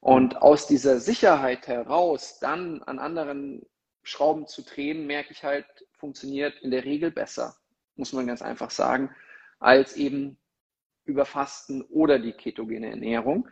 [0.00, 3.66] Und aus dieser Sicherheit heraus dann an anderen
[4.02, 5.66] Schrauben zu drehen, merke ich halt,
[5.98, 7.56] funktioniert in der Regel besser,
[7.96, 9.10] muss man ganz einfach sagen,
[9.58, 10.38] als eben
[11.06, 13.48] über Fasten oder die ketogene Ernährung.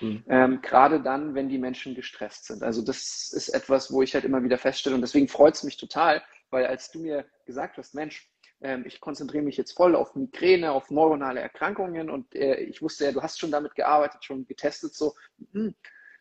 [0.00, 0.24] Mhm.
[0.28, 2.62] Ähm, gerade dann, wenn die Menschen gestresst sind.
[2.62, 5.76] Also das ist etwas, wo ich halt immer wieder feststelle und deswegen freut es mich
[5.76, 10.14] total, weil als du mir gesagt hast, Mensch, ähm, ich konzentriere mich jetzt voll auf
[10.14, 14.46] Migräne, auf neuronale Erkrankungen und äh, ich wusste ja, du hast schon damit gearbeitet, schon
[14.46, 15.14] getestet, so
[15.52, 15.74] hm,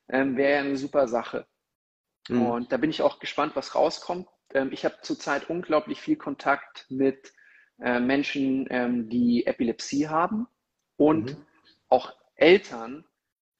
[0.09, 1.47] ähm, wäre ja eine super Sache.
[2.29, 2.41] Mhm.
[2.41, 4.27] Und da bin ich auch gespannt, was rauskommt.
[4.53, 7.33] Ähm, ich habe zurzeit unglaublich viel Kontakt mit
[7.79, 10.47] äh, Menschen, ähm, die Epilepsie haben
[10.97, 11.45] und mhm.
[11.89, 13.05] auch Eltern,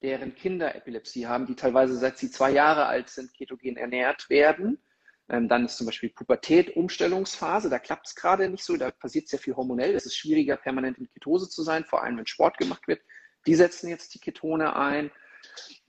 [0.02, 4.84] deren Kinder Epilepsie haben, die teilweise seit sie zwei Jahre alt sind, ketogen ernährt werden.
[5.28, 9.28] Ähm, dann ist zum Beispiel Pubertät, Umstellungsphase, da klappt es gerade nicht so, da passiert
[9.28, 9.96] sehr viel hormonell.
[9.96, 13.02] Es ist schwieriger, permanent in Ketose zu sein, vor allem wenn Sport gemacht wird.
[13.48, 15.12] Die setzen jetzt die Ketone ein.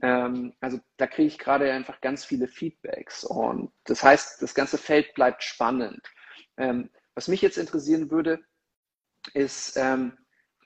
[0.01, 4.79] Ähm, also da kriege ich gerade einfach ganz viele Feedbacks und das heißt, das ganze
[4.79, 6.07] Feld bleibt spannend.
[6.57, 8.41] Ähm, was mich jetzt interessieren würde,
[9.35, 10.17] ist ähm,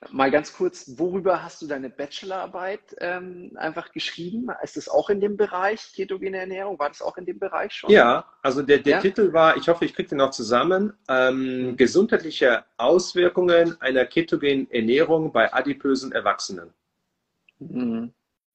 [0.09, 4.49] mal ganz kurz, worüber hast du deine Bachelorarbeit ähm, einfach geschrieben?
[4.63, 6.79] Ist das auch in dem Bereich ketogene Ernährung?
[6.79, 7.91] War das auch in dem Bereich schon?
[7.91, 8.99] Ja, also der, der ja?
[8.99, 11.77] Titel war, ich hoffe, ich kriege den noch zusammen, ähm, mhm.
[11.77, 16.73] gesundheitliche Auswirkungen einer ketogenen Ernährung bei adipösen Erwachsenen.
[17.59, 18.13] Mhm.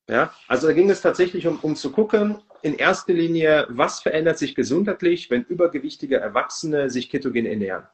[0.09, 4.39] Ja, also da ging es tatsächlich um, um zu gucken, in erster Linie, was verändert
[4.39, 7.87] sich gesundheitlich, wenn übergewichtige Erwachsene sich ketogen ernähren.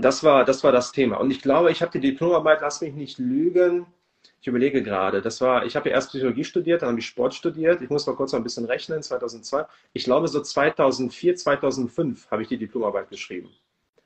[0.00, 1.16] Das, war, das war das Thema.
[1.18, 3.86] Und ich glaube, ich habe die Diplomarbeit, lass mich nicht lügen,
[4.40, 7.34] ich überlege gerade, das war, ich habe ja erst Psychologie studiert, dann habe ich Sport
[7.34, 9.66] studiert, ich muss mal kurz noch ein bisschen rechnen, 2002.
[9.92, 13.50] Ich glaube, so 2004, 2005 habe ich die Diplomarbeit geschrieben.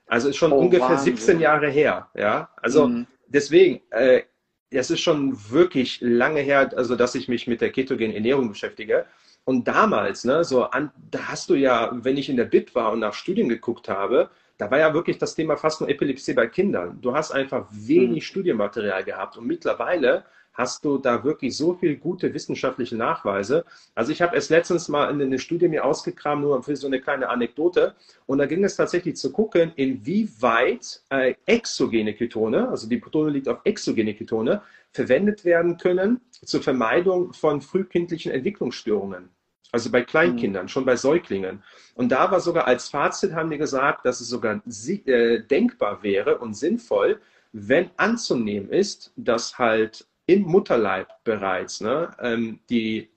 [0.07, 1.17] Also ist schon oh, ungefähr Wahnsinn.
[1.17, 2.09] 17 Jahre her.
[2.15, 3.07] Ja, also mhm.
[3.29, 4.23] deswegen, äh,
[4.71, 9.05] es ist schon wirklich lange her, also dass ich mich mit der ketogenen Ernährung beschäftige.
[9.45, 12.93] Und damals, ne, so an, da hast du ja, wenn ich in der BIP war
[12.93, 14.31] und nach Studien geguckt habe,
[14.63, 16.97] da war ja wirklich das Thema fast nur Epilepsie bei Kindern.
[17.01, 18.27] Du hast einfach wenig mhm.
[18.27, 19.37] Studienmaterial gehabt.
[19.37, 23.65] Und mittlerweile hast du da wirklich so viel gute wissenschaftliche Nachweise.
[23.97, 27.01] Also ich habe es letztens mal in eine Studie mir ausgekramt, nur für so eine
[27.01, 27.97] kleine Anekdote.
[28.27, 33.49] Und da ging es tatsächlich zu gucken, inwieweit äh, exogene Ketone, also die Ketone liegt
[33.49, 39.29] auf exogene Ketone, verwendet werden können zur Vermeidung von frühkindlichen Entwicklungsstörungen.
[39.73, 40.69] Also bei Kleinkindern, mhm.
[40.69, 41.63] schon bei Säuglingen.
[41.95, 46.39] Und da war sogar als Fazit, haben die gesagt, dass es sogar äh, denkbar wäre
[46.39, 47.21] und sinnvoll,
[47.53, 53.11] wenn anzunehmen ist, dass halt im Mutterleib bereits ne, ähm, die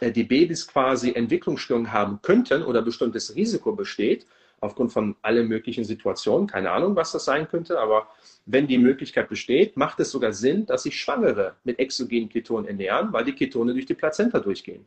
[0.00, 4.26] äh, die Babys quasi Entwicklungsstörungen haben könnten oder bestimmtes Risiko besteht,
[4.60, 8.08] aufgrund von allen möglichen Situationen, keine Ahnung, was das sein könnte, aber
[8.46, 13.12] wenn die Möglichkeit besteht, macht es sogar Sinn, dass sich Schwangere mit exogenen Ketonen ernähren,
[13.12, 14.86] weil die Ketone durch die Plazenta durchgehen.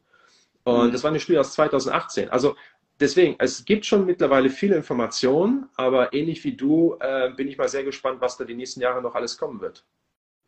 [0.64, 0.92] Und mhm.
[0.92, 2.30] das war eine Studie aus 2018.
[2.30, 2.56] Also
[3.00, 7.68] deswegen, es gibt schon mittlerweile viele Informationen, aber ähnlich wie du äh, bin ich mal
[7.68, 9.86] sehr gespannt, was da die nächsten Jahre noch alles kommen wird.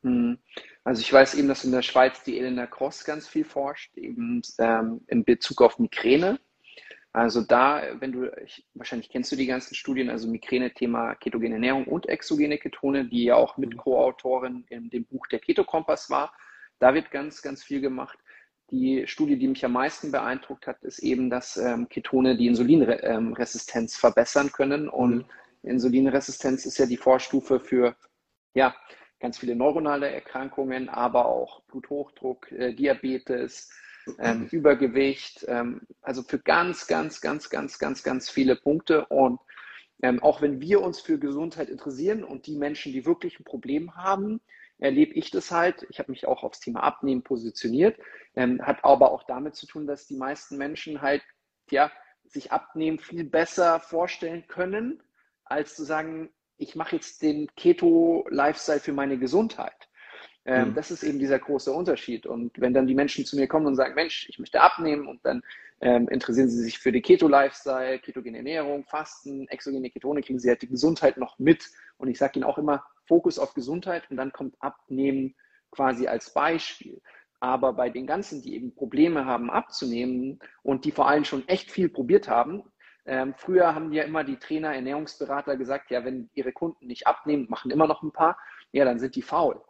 [0.04, 0.38] Mhm.
[0.84, 4.41] Also ich weiß eben, dass in der Schweiz die Elena Cross ganz viel forscht, eben
[4.60, 6.39] ähm, in Bezug auf Migräne.
[7.12, 11.86] Also da, wenn du, ich, wahrscheinlich kennst du die ganzen Studien, also Migräne-Thema ketogene Ernährung
[11.86, 13.78] und exogene Ketone, die ja auch mit mhm.
[13.78, 16.34] Co-Autorin in dem Buch Der Keto-Kompass war.
[16.80, 18.19] Da wird ganz, ganz viel gemacht.
[18.71, 23.95] Die Studie, die mich am meisten beeindruckt hat, ist eben, dass ähm, Ketone die Insulinresistenz
[23.95, 24.89] ähm, verbessern können.
[24.89, 25.25] Und mhm.
[25.63, 27.95] Insulinresistenz ist ja die Vorstufe für
[28.54, 28.75] ja,
[29.19, 33.69] ganz viele neuronale Erkrankungen, aber auch Bluthochdruck, äh, Diabetes,
[34.19, 39.06] ähm, Übergewicht, ähm, also für ganz, ganz, ganz, ganz, ganz, ganz viele Punkte.
[39.08, 39.39] Und
[40.01, 43.95] ähm, auch wenn wir uns für Gesundheit interessieren und die Menschen, die wirklich ein Problem
[43.95, 44.41] haben,
[44.79, 45.85] erlebe ich das halt.
[45.89, 47.97] Ich habe mich auch aufs Thema Abnehmen positioniert,
[48.35, 51.23] ähm, hat aber auch damit zu tun, dass die meisten Menschen halt
[51.71, 51.91] ja
[52.23, 55.01] sich Abnehmen viel besser vorstellen können,
[55.43, 59.89] als zu sagen, ich mache jetzt den Keto-Lifestyle für meine Gesundheit.
[60.45, 60.75] Ähm, mhm.
[60.75, 62.25] Das ist eben dieser große Unterschied.
[62.25, 65.25] Und wenn dann die Menschen zu mir kommen und sagen, Mensch, ich möchte abnehmen und
[65.25, 65.41] dann
[65.81, 70.61] ähm, interessieren sie sich für die Keto-Lifestyle, ketogene Ernährung, Fasten, exogene Ketone, kriegen sie halt
[70.61, 71.69] die Gesundheit noch mit.
[71.97, 75.35] Und ich sage ihnen auch immer, Fokus auf Gesundheit und dann kommt Abnehmen
[75.71, 77.01] quasi als Beispiel.
[77.39, 81.69] Aber bei den ganzen, die eben Probleme haben abzunehmen und die vor allem schon echt
[81.69, 82.63] viel probiert haben,
[83.05, 87.45] ähm, früher haben ja immer die Trainer, Ernährungsberater gesagt, ja, wenn ihre Kunden nicht abnehmen,
[87.49, 88.37] machen immer noch ein paar,
[88.71, 89.61] ja, dann sind die faul.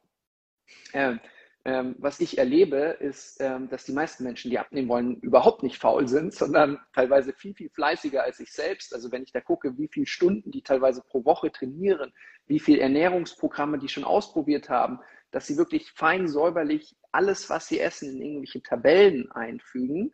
[0.93, 1.19] Ähm,
[1.67, 5.79] ähm, was ich erlebe, ist, ähm, dass die meisten Menschen, die abnehmen wollen, überhaupt nicht
[5.79, 8.93] faul sind, sondern teilweise viel, viel fleißiger als ich selbst.
[8.93, 12.13] Also wenn ich da gucke, wie viele Stunden die teilweise pro Woche trainieren,
[12.45, 14.99] wie viele Ernährungsprogramme die schon ausprobiert haben,
[15.31, 20.13] dass sie wirklich fein säuberlich alles, was sie essen, in irgendwelche Tabellen einfügen.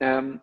[0.00, 0.40] Ähm,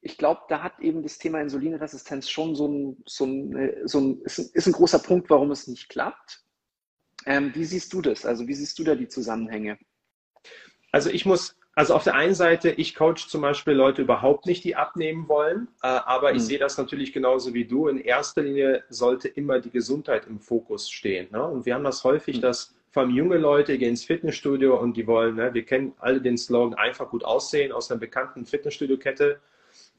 [0.00, 4.00] ich glaube, da hat eben das Thema Insulinresistenz schon so ein, so ein, äh, so
[4.00, 6.42] ein, ist, ein, ist ein großer Punkt, warum es nicht klappt.
[7.26, 8.24] Ähm, wie siehst du das?
[8.24, 9.78] Also wie siehst du da die Zusammenhänge?
[10.92, 14.64] Also ich muss, also auf der einen Seite, ich coach zum Beispiel Leute überhaupt nicht,
[14.64, 16.46] die abnehmen wollen, äh, aber ich mhm.
[16.46, 17.88] sehe das natürlich genauso wie du.
[17.88, 21.28] In erster Linie sollte immer die Gesundheit im Fokus stehen.
[21.32, 21.44] Ne?
[21.44, 22.42] Und wir haben das häufig, mhm.
[22.42, 26.18] dass vor allem junge Leute gehen ins Fitnessstudio und die wollen, ne, wir kennen alle
[26.18, 29.38] den Slogan, einfach gut aussehen aus einer bekannten Fitnessstudio-Kette.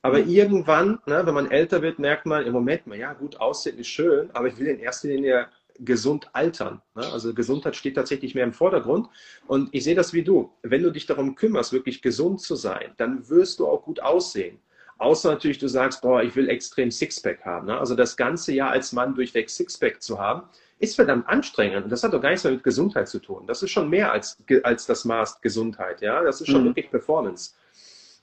[0.02, 0.30] Aber mhm.
[0.30, 4.32] irgendwann, ne, wenn man älter wird, merkt man im Moment, ja, gut aussehen ist schön,
[4.34, 5.48] aber ich will in erster Linie
[5.80, 6.82] gesund altern.
[6.96, 7.06] Ne?
[7.12, 9.08] Also Gesundheit steht tatsächlich mehr im Vordergrund.
[9.48, 10.52] Und ich sehe das wie du.
[10.64, 14.60] Wenn du dich darum kümmerst, wirklich gesund zu sein, dann wirst du auch gut aussehen.
[15.00, 17.68] Außer natürlich, du sagst, boah, ich will extrem Sixpack haben.
[17.68, 17.78] Ne?
[17.78, 20.44] Also das ganze Jahr als Mann durchweg Sixpack zu haben,
[20.80, 21.86] ist verdammt anstrengend.
[21.86, 23.46] Und das hat doch gar nichts mehr mit Gesundheit zu tun.
[23.48, 26.02] Das ist schon mehr als, als das Maß Gesundheit.
[26.02, 26.68] Ja, das ist schon mhm.
[26.68, 27.54] wirklich Performance.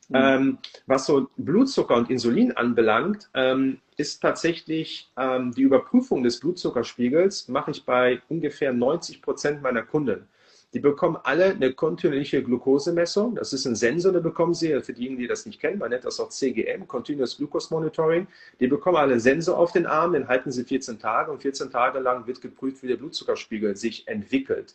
[0.08, 0.16] Mhm.
[0.16, 7.48] Ähm, was so Blutzucker und Insulin anbelangt, ähm, ist tatsächlich ähm, die Überprüfung des Blutzuckerspiegels
[7.48, 10.28] mache ich bei ungefähr 90 Prozent meiner Kunden.
[10.74, 13.36] Die bekommen alle eine kontinuierliche Glukosemessung.
[13.36, 16.04] Das ist ein Sensor, den bekommen sie, für diejenigen, die das nicht kennen, man nennt
[16.04, 18.26] das auch CGM, Continuous Glucose Monitoring.
[18.58, 21.70] Die bekommen alle einen Sensor auf den Arm, den halten sie 14 Tage und 14
[21.70, 24.74] Tage lang wird geprüft, wie der Blutzuckerspiegel sich entwickelt.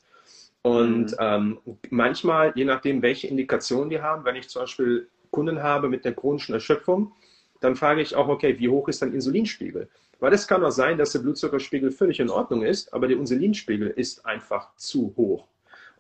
[0.62, 1.18] Und mhm.
[1.20, 1.58] ähm,
[1.90, 6.14] manchmal, je nachdem, welche Indikationen die haben, wenn ich zum Beispiel Kunden habe mit der
[6.14, 7.14] chronischen Erschöpfung,
[7.60, 9.90] dann frage ich auch, okay, wie hoch ist dein Insulinspiegel?
[10.20, 13.88] Weil es kann auch sein, dass der Blutzuckerspiegel völlig in Ordnung ist, aber der Insulinspiegel
[13.88, 15.48] ist einfach zu hoch.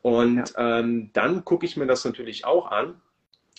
[0.02, 0.80] Und ja.
[0.80, 2.96] ähm, dann gucke ich mir das natürlich auch an,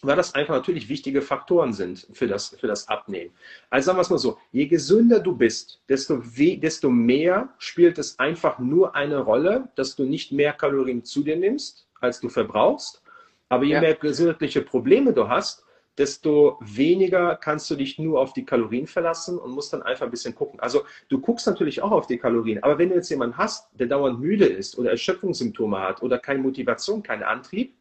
[0.02, 3.32] weil das einfach natürlich wichtige Faktoren sind für das, für das Abnehmen.
[3.68, 7.98] Also sagen wir es mal so, je gesünder du bist, desto, we desto mehr spielt
[7.98, 12.30] es einfach nur eine Rolle, dass du nicht mehr Kalorien zu dir nimmst, als du
[12.30, 13.02] verbrauchst
[13.50, 13.80] aber je ja.
[13.80, 15.64] mehr gesundheitliche Probleme du hast,
[15.98, 20.10] desto weniger kannst du dich nur auf die Kalorien verlassen und musst dann einfach ein
[20.10, 20.58] bisschen gucken.
[20.60, 23.88] Also du guckst natürlich auch auf die Kalorien, aber wenn du jetzt jemanden hast, der
[23.88, 27.74] dauernd müde ist oder Erschöpfungssymptome hat oder keine Motivation, keinen Antrieb,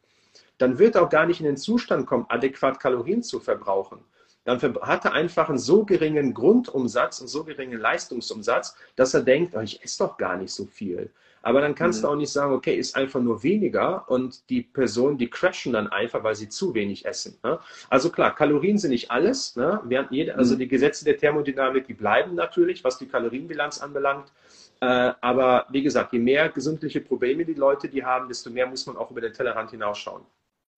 [0.58, 4.00] dann wird er auch gar nicht in den Zustand kommen, adäquat Kalorien zu verbrauchen.
[4.44, 9.54] Dann hat er einfach einen so geringen Grundumsatz und so geringen Leistungsumsatz, dass er denkt,
[9.54, 11.10] oh, ich esse doch gar nicht so viel.
[11.42, 12.02] Aber dann kannst mhm.
[12.02, 15.88] du auch nicht sagen, okay, ist einfach nur weniger und die Personen, die crashen dann
[15.88, 17.38] einfach, weil sie zu wenig essen.
[17.42, 17.58] Ne?
[17.88, 19.56] Also klar, Kalorien sind nicht alles.
[19.56, 19.80] Ne?
[19.84, 20.60] Während jede, also mhm.
[20.60, 24.32] die Gesetze der Thermodynamik, die bleiben natürlich, was die Kalorienbilanz anbelangt.
[24.80, 28.86] Äh, aber wie gesagt, je mehr gesundliche Probleme die Leute die haben, desto mehr muss
[28.86, 30.22] man auch über den Tellerrand hinausschauen.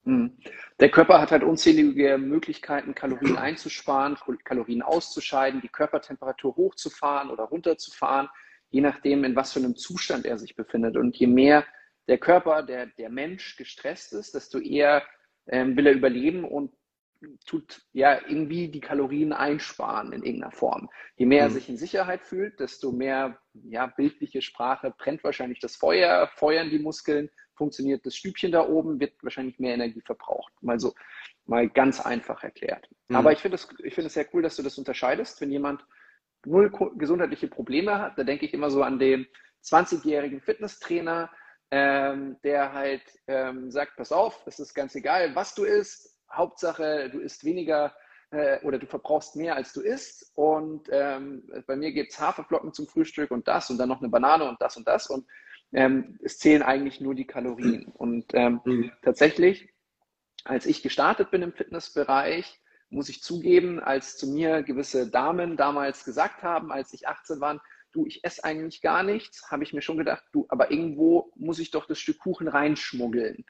[0.05, 0.33] Mhm.
[0.81, 8.29] Der Körper hat halt unzählige Möglichkeiten, Kalorien einzusparen, Kalorien auszuscheiden, die Körpertemperatur hochzufahren oder runterzufahren,
[8.73, 10.97] je nachdem, in was für einem Zustand er sich befindet.
[10.97, 11.65] Und je mehr
[12.09, 15.05] der Körper, der, der Mensch gestresst ist, desto eher
[15.47, 16.73] ähm, will er überleben und
[17.47, 20.89] tut ja irgendwie die Kalorien einsparen in irgendeiner Form.
[21.17, 21.51] Je mehr mhm.
[21.51, 26.71] er sich in Sicherheit fühlt, desto mehr ja, bildliche Sprache brennt wahrscheinlich das Feuer, feuern
[26.71, 30.53] die Muskeln, funktioniert das Stübchen da oben, wird wahrscheinlich mehr Energie verbraucht.
[30.63, 30.95] Mal so,
[31.45, 32.89] mal ganz einfach erklärt.
[33.09, 33.17] Mhm.
[33.17, 35.41] Aber ich finde es find sehr cool, dass du das unterscheidest.
[35.41, 35.85] Wenn jemand
[36.45, 39.27] null gesundheitliche Probleme hat, da denke ich immer so an den
[39.65, 41.31] 20-jährigen Fitnesstrainer,
[41.71, 47.11] ähm, der halt ähm, sagt, pass auf, es ist ganz egal, was du isst, Hauptsache,
[47.11, 47.95] du isst weniger
[48.31, 50.33] äh, oder du verbrauchst mehr, als du isst.
[50.35, 54.09] Und ähm, bei mir gibt es Haferflocken zum Frühstück und das und dann noch eine
[54.09, 55.07] Banane und das und das.
[55.09, 55.27] Und
[55.73, 57.87] ähm, es zählen eigentlich nur die Kalorien.
[57.95, 58.93] Und ähm, mhm.
[59.03, 59.73] tatsächlich,
[60.45, 62.62] als ich gestartet bin im Fitnessbereich,
[62.93, 67.63] muss ich zugeben, als zu mir gewisse Damen damals gesagt haben, als ich 18 war,
[67.93, 71.59] du, ich esse eigentlich gar nichts, habe ich mir schon gedacht, du, aber irgendwo muss
[71.59, 73.45] ich doch das Stück Kuchen reinschmuggeln.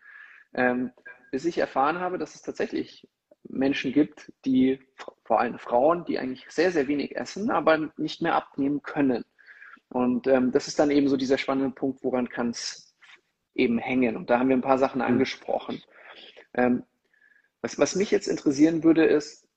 [0.54, 0.92] Ähm,
[1.30, 3.08] bis ich erfahren habe, dass es tatsächlich
[3.48, 4.80] Menschen gibt, die,
[5.24, 9.24] vor allem Frauen, die eigentlich sehr, sehr wenig essen, aber nicht mehr abnehmen können.
[9.88, 12.94] Und ähm, das ist dann eben so dieser spannende Punkt, woran kann es
[13.54, 14.16] eben hängen.
[14.16, 15.06] Und da haben wir ein paar Sachen mhm.
[15.06, 15.82] angesprochen.
[16.54, 16.84] Ähm,
[17.62, 19.48] was, was mich jetzt interessieren würde, ist,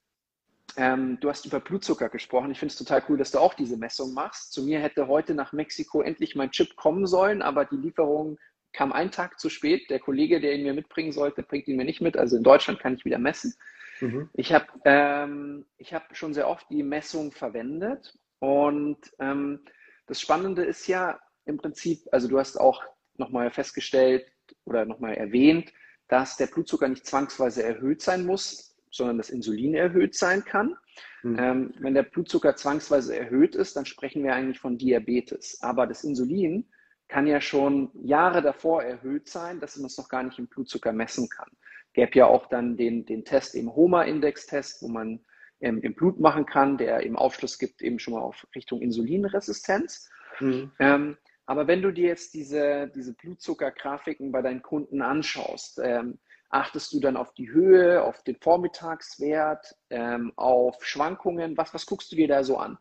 [0.78, 2.52] ähm, du hast über Blutzucker gesprochen.
[2.52, 4.54] Ich finde es total cool, dass du auch diese Messung machst.
[4.54, 8.38] Zu mir hätte heute nach Mexiko endlich mein Chip kommen sollen, aber die Lieferung
[8.74, 9.90] kam einen Tag zu spät.
[9.90, 12.18] Der Kollege, der ihn mir mitbringen sollte, bringt ihn mir nicht mit.
[12.18, 13.56] Also in Deutschland kann ich wieder messen.
[14.02, 14.30] Mhm.
[14.34, 19.62] Ich habe ähm, hab schon sehr oft die Messung verwendet und ähm,
[20.08, 22.84] das Spannende ist ja im Prinzip, also du hast auch
[23.18, 24.28] nochmal festgestellt
[24.66, 25.72] oder nochmal erwähnt,
[26.08, 30.76] dass der Blutzucker nicht zwangsweise erhöht sein muss, sondern das Insulin erhöht sein kann.
[31.24, 31.38] Mhm.
[31.40, 35.62] Ähm, wenn der Blutzucker zwangsweise erhöht ist, dann sprechen wir eigentlich von Diabetes.
[35.62, 36.66] Aber das Insulin
[37.08, 40.94] kann ja schon Jahre davor erhöht sein, dass man es noch gar nicht im Blutzucker
[40.94, 41.50] messen kann.
[41.94, 45.24] Gäbe ja auch dann den, den Test, im HOMA-Index-Test, wo man
[45.62, 50.10] ähm, im Blut machen kann, der eben Aufschluss gibt eben schon mal auf Richtung Insulinresistenz.
[50.40, 50.72] Mhm.
[50.80, 56.94] Ähm, aber wenn du dir jetzt diese, diese Blutzuckergrafiken bei deinen Kunden anschaust, ähm, achtest
[56.94, 61.58] du dann auf die Höhe, auf den Vormittagswert, ähm, auf Schwankungen?
[61.58, 62.78] Was, was guckst du dir da so an?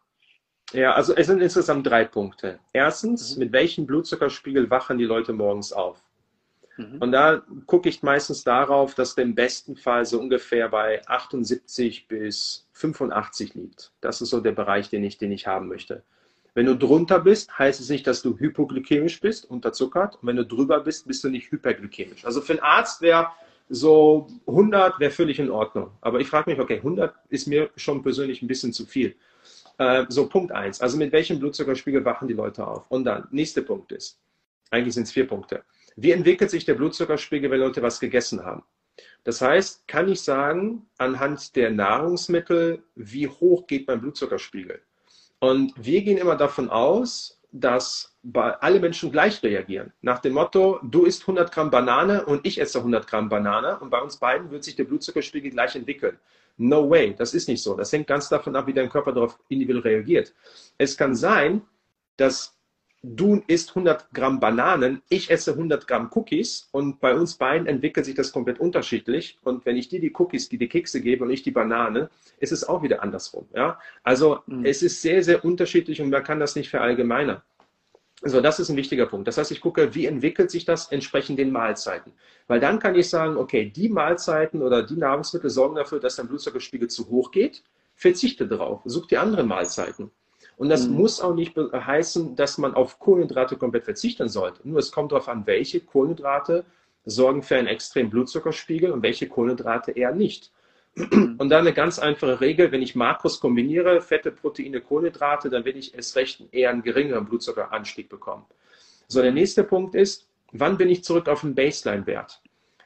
[0.73, 2.59] Ja, also es sind insgesamt drei Punkte.
[2.73, 3.45] Erstens, mhm.
[3.45, 6.03] mit welchem Blutzuckerspiegel wachen die Leute morgens auf?
[6.77, 6.99] Mhm.
[7.01, 12.09] Und da gucke ich meistens darauf, dass der im besten Fall so ungefähr bei 78
[12.09, 13.93] bis 85 liegt.
[14.01, 16.03] Das ist so der Bereich, den ich, den ich haben möchte.
[16.55, 20.17] Wenn du drunter bist, heißt es nicht, dass du hypoglykämisch bist, unterzuckert.
[20.23, 22.25] Und wenn du drüber bist, bist du nicht hyperglykämisch.
[22.25, 23.29] Also für einen Arzt wäre
[23.69, 25.91] so 100 wäre völlig in Ordnung.
[26.01, 29.17] Aber ich frage mich, okay, 100 ist mir schon persönlich ein bisschen zu viel.
[29.79, 30.81] Äh, so Punkt 1.
[30.81, 32.89] Also mit welchem Blutzuckerspiegel wachen die Leute auf?
[32.91, 34.21] Und dann, nächster Punkt ist,
[34.71, 35.65] eigentlich sind es vier Punkte.
[35.97, 38.63] Wie entwickelt sich der Blutzuckerspiegel, wenn Leute was gegessen haben?
[39.25, 44.81] Das heißt, kann ich sagen, anhand der Nahrungsmittel, wie hoch geht mein Blutzuckerspiegel?
[45.39, 49.93] Und wir gehen immer davon aus, dass alle Menschen gleich reagieren.
[50.03, 53.91] Nach dem Motto, du isst 100 Gramm Banane und ich esse 100 Gramm Banane und
[53.91, 56.19] bei uns beiden wird sich der Blutzuckerspiegel gleich entwickeln.
[56.57, 57.75] No way, das ist nicht so.
[57.75, 60.35] Das hängt ganz davon ab, wie dein Körper darauf individuell reagiert.
[60.79, 61.63] Es kann sein,
[62.17, 62.57] dass
[63.05, 68.07] du isst 100 Gramm Bananen, ich esse 100 Gramm Cookies und bei uns beiden entwickelt
[68.07, 69.39] sich das komplett unterschiedlich.
[69.45, 72.53] Und wenn ich dir die Cookies, die die Kekse gebe und ich die Banane, ist
[72.53, 73.47] es auch wieder andersrum.
[73.55, 73.79] Ja?
[74.03, 74.65] Also mhm.
[74.65, 77.43] es ist sehr, sehr unterschiedlich und man kann das nicht verallgemeinern.
[78.23, 79.29] So, das ist ein wichtiger Punkt.
[79.29, 82.13] Das heißt, ich gucke, wie entwickelt sich das entsprechend den Mahlzeiten.
[82.47, 86.29] Weil dann kann ich sagen, okay, die Mahlzeiten oder die Nahrungsmittel sorgen dafür, dass dein
[86.29, 87.63] Blutzuckerspiegel zu hoch geht.
[87.95, 88.81] Verzichte darauf.
[88.87, 90.11] Such dir andere Mahlzeiten.
[90.57, 90.97] Und das mhm.
[90.97, 94.61] muss auch nicht heißen, dass man auf Kohlenhydrate komplett verzichten sollte.
[94.65, 96.65] Nur es kommt darauf an, welche Kohlenhydrate
[97.05, 100.53] sorgen für einen extremen Blutzuckerspiegel und welche Kohlenhydrate eher nicht.
[100.95, 101.37] Mhm.
[101.39, 105.79] Und dann eine ganz einfache Regel, wenn ich Makros kombiniere, Fette, Proteine, Kohlenhydrate, dann werde
[105.79, 108.45] ich erst recht eher einen geringeren Blutzuckeranstieg bekommen.
[109.09, 112.41] So, der nächste Punkt ist, wann bin ich zurück auf den Baseline-Wert?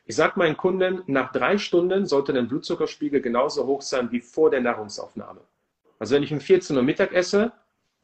[0.07, 4.51] Ich sage meinen Kunden, nach drei Stunden sollte der Blutzuckerspiegel genauso hoch sein wie vor
[4.51, 5.40] der Nahrungsaufnahme.
[5.99, 7.53] Also wenn ich um 14 Uhr Mittag esse,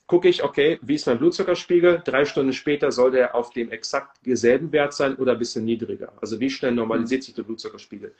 [0.07, 2.03] gucke ich, okay, wie ist mein Blutzuckerspiegel?
[2.05, 6.13] Drei Stunden später soll der auf dem exakt selben Wert sein oder ein bisschen niedriger.
[6.21, 8.15] Also wie schnell normalisiert sich der Blutzuckerspiegel?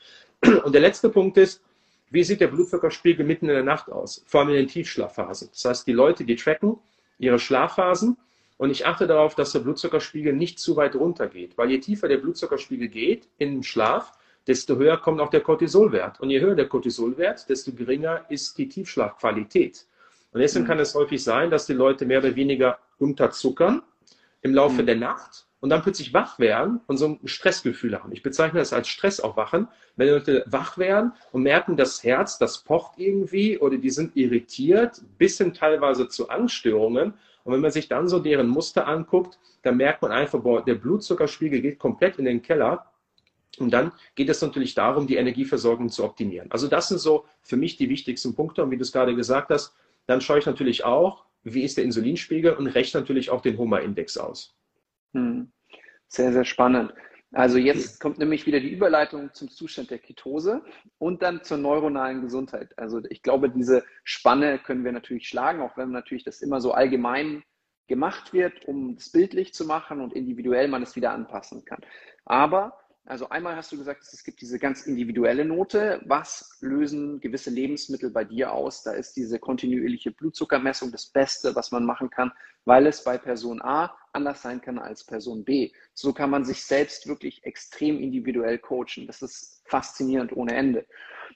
[0.63, 1.61] Und der letzte Punkt ist,
[2.09, 4.23] wie sieht der Blutzuckerspiegel mitten in der Nacht aus?
[4.27, 5.49] Vor allem in den Tiefschlafphasen.
[5.51, 6.77] Das heißt, die Leute, die tracken
[7.17, 8.17] ihre Schlafphasen
[8.57, 11.57] und ich achte darauf, dass der Blutzuckerspiegel nicht zu weit runter geht.
[11.57, 14.13] Weil je tiefer der Blutzuckerspiegel geht im Schlaf,
[14.47, 16.19] desto höher kommt auch der Cortisolwert.
[16.19, 19.85] Und je höher der Cortisolwert, desto geringer ist die Tiefschlafqualität.
[20.31, 20.69] Und deswegen mhm.
[20.69, 23.81] kann es häufig sein, dass die Leute mehr oder weniger unterzuckern
[24.41, 24.85] im Laufe mhm.
[24.85, 28.11] der Nacht und dann plötzlich wach werden und so ein Stressgefühl haben.
[28.11, 29.67] Ich bezeichne das als Stressaufwachen.
[29.95, 34.15] Wenn die Leute wach werden und merken, das Herz, das pocht irgendwie oder die sind
[34.15, 37.15] irritiert, bis hin teilweise zu Angststörungen.
[37.43, 40.75] Und wenn man sich dann so deren Muster anguckt, dann merkt man einfach, boah, der
[40.75, 42.85] Blutzuckerspiegel geht komplett in den Keller.
[43.59, 46.51] Und dann geht es natürlich darum, die Energieversorgung zu optimieren.
[46.51, 48.63] Also das sind so für mich die wichtigsten Punkte.
[48.63, 49.73] Und wie du es gerade gesagt hast,
[50.07, 54.17] dann schaue ich natürlich auch, wie ist der Insulinspiegel und rechne natürlich auch den HOMA-Index
[54.17, 54.55] aus.
[55.13, 55.51] Hm.
[56.07, 56.93] Sehr, sehr spannend.
[57.31, 60.63] Also jetzt kommt nämlich wieder die Überleitung zum Zustand der Ketose
[60.99, 62.77] und dann zur neuronalen Gesundheit.
[62.77, 66.71] Also ich glaube, diese Spanne können wir natürlich schlagen, auch wenn natürlich das immer so
[66.71, 67.43] allgemein
[67.87, 71.81] gemacht wird, um es bildlich zu machen und individuell man es wieder anpassen kann.
[72.23, 76.01] Aber also einmal hast du gesagt, es gibt diese ganz individuelle Note.
[76.05, 78.81] Was lösen gewisse Lebensmittel bei dir aus?
[78.81, 82.31] Da ist diese kontinuierliche Blutzuckermessung das Beste, was man machen kann,
[82.65, 85.71] weil es bei Person A anders sein kann als Person B.
[85.93, 89.05] So kann man sich selbst wirklich extrem individuell coachen.
[89.05, 90.87] Das ist faszinierend ohne Ende.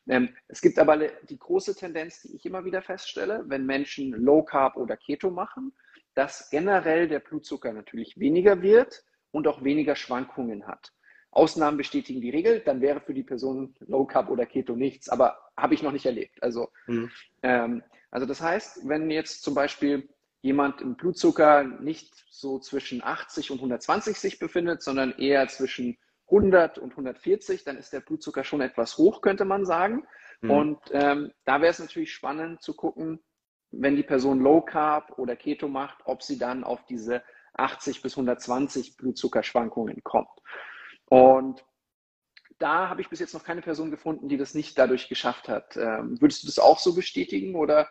[0.08, 4.42] Ähm, es gibt aber die große Tendenz, die ich immer wieder feststelle, wenn Menschen Low
[4.42, 5.74] Carb oder Keto machen,
[6.16, 10.92] dass generell der Blutzucker natürlich weniger wird und auch weniger Schwankungen hat.
[11.32, 15.38] Ausnahmen bestätigen die Regel, dann wäre für die Person Low Carb oder Keto nichts, aber
[15.56, 16.42] habe ich noch nicht erlebt.
[16.42, 17.12] Also, mhm.
[17.44, 20.10] ähm, also das heißt, wenn jetzt zum Beispiel
[20.42, 26.78] jemand im Blutzucker nicht so zwischen 80 und 120 sich befindet, sondern eher zwischen 100
[26.78, 30.08] und 140, dann ist der Blutzucker schon etwas hoch, könnte man sagen.
[30.42, 30.52] Mhm.
[30.52, 33.20] Und ähm, da wäre es natürlich spannend zu gucken,
[33.72, 37.22] wenn die Person Low Carb oder Keto macht, ob sie dann auf diese
[37.54, 40.30] 80 bis 120 Blutzuckerschwankungen kommt.
[41.10, 41.64] Und
[42.60, 45.78] da habe ich bis jetzt noch keine Person gefunden, die das nicht dadurch geschafft hat.
[45.78, 47.88] Ähm, würdest du das auch so bestätigen oder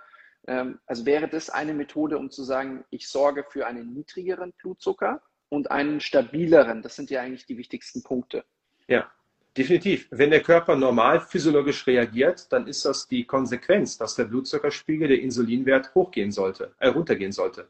[0.47, 5.23] ähm, also wäre das eine Methode, um zu sagen, ich sorge für einen niedrigeren Blutzucker
[5.49, 6.83] und einen stabileren?
[6.83, 8.45] Das sind ja eigentlich die wichtigsten Punkte.
[8.87, 9.11] Ja,
[9.57, 10.07] definitiv.
[10.11, 15.21] Wenn der Körper normal physiologisch reagiert, dann ist das die Konsequenz, dass der Blutzuckerspiegel, der
[15.21, 17.69] Insulinwert hochgehen sollte, äh, runtergehen sollte.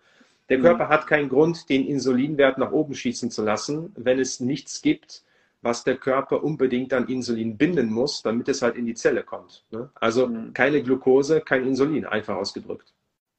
[0.49, 0.63] Der mhm.
[0.63, 5.23] Körper hat keinen Grund, den Insulinwert nach oben schießen zu lassen, wenn es nichts gibt,
[5.61, 9.65] was der Körper unbedingt an Insulin binden muss, damit es halt in die Zelle kommt.
[9.71, 9.91] Ne?
[9.95, 10.53] Also mhm.
[10.53, 12.95] keine Glucose, kein Insulin, einfach ausgedrückt.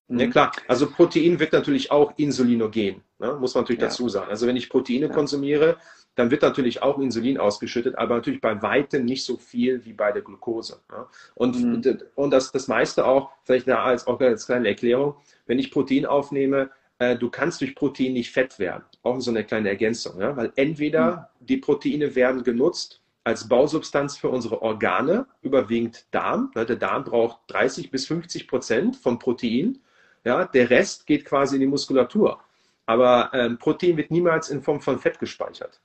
[0.08, 0.20] Mhm.
[0.20, 0.52] Ja, klar.
[0.68, 3.38] Also Protein wird natürlich auch insulinogen, ne?
[3.40, 3.88] muss man natürlich ja.
[3.88, 4.30] dazu sagen.
[4.30, 5.14] Also wenn ich Proteine ja.
[5.14, 5.78] konsumiere,
[6.16, 10.12] dann wird natürlich auch Insulin ausgeschüttet, aber natürlich bei weitem nicht so viel wie bei
[10.12, 10.82] der Glucose.
[10.92, 11.06] Ne?
[11.36, 12.00] Und, mhm.
[12.16, 15.16] und das, das meiste auch, vielleicht als, auch als kleine Erklärung,
[15.46, 18.84] wenn ich Protein aufnehme, äh, du kannst durch Protein nicht fett werden.
[19.02, 20.36] Auch so eine kleine Ergänzung, ja?
[20.36, 21.48] weil entweder hm.
[21.48, 26.52] die Proteine werden genutzt als Bausubstanz für unsere Organe, überwiegend Darm.
[26.56, 29.80] Der Darm braucht 30 bis 50 Prozent von Protein.
[30.24, 30.46] Ja?
[30.46, 32.40] Der Rest geht quasi in die Muskulatur.
[32.86, 35.80] Aber ähm, Protein wird niemals in Form von Fett gespeichert.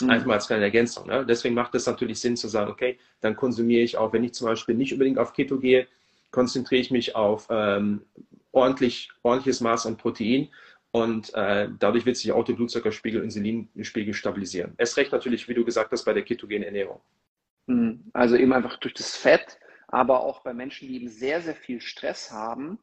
[0.00, 0.10] Mhm.
[0.10, 1.06] Einfach mal als kleine Ergänzung.
[1.06, 1.24] Ne?
[1.24, 4.48] Deswegen macht es natürlich Sinn zu sagen, okay, dann konsumiere ich auch, wenn ich zum
[4.48, 5.86] Beispiel nicht unbedingt auf Keto gehe,
[6.30, 8.02] konzentriere ich mich auf ähm,
[8.52, 10.48] ordentlich, ordentliches Maß an Protein
[10.90, 14.74] und äh, dadurch wird sich auch der Blutzuckerspiegel, Insulinspiegel stabilisieren.
[14.78, 17.00] Es recht natürlich, wie du gesagt hast, bei der ketogenen Ernährung.
[17.68, 21.54] Hm, also eben einfach durch das Fett, aber auch bei Menschen, die eben sehr, sehr
[21.54, 22.78] viel Stress haben,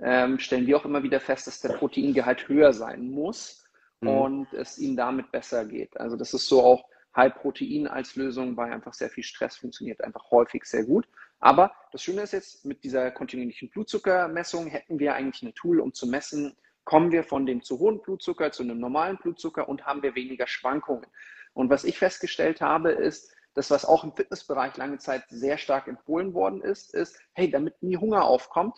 [0.00, 3.64] ähm, stellen wir auch immer wieder fest, dass der Proteingehalt höher sein muss
[4.00, 4.08] mhm.
[4.08, 5.98] und es ihnen damit besser geht.
[5.98, 10.02] Also das ist so auch High Protein als Lösung bei einfach sehr viel Stress funktioniert
[10.02, 11.06] einfach häufig sehr gut.
[11.40, 15.94] Aber das Schöne ist jetzt, mit dieser kontinuierlichen Blutzuckermessung hätten wir eigentlich ein Tool, um
[15.94, 20.02] zu messen, kommen wir von dem zu hohen Blutzucker zu einem normalen Blutzucker und haben
[20.02, 21.06] wir weniger Schwankungen.
[21.52, 25.88] Und was ich festgestellt habe, ist, das, was auch im Fitnessbereich lange Zeit sehr stark
[25.88, 28.76] empfohlen worden ist, ist, hey, damit nie Hunger aufkommt,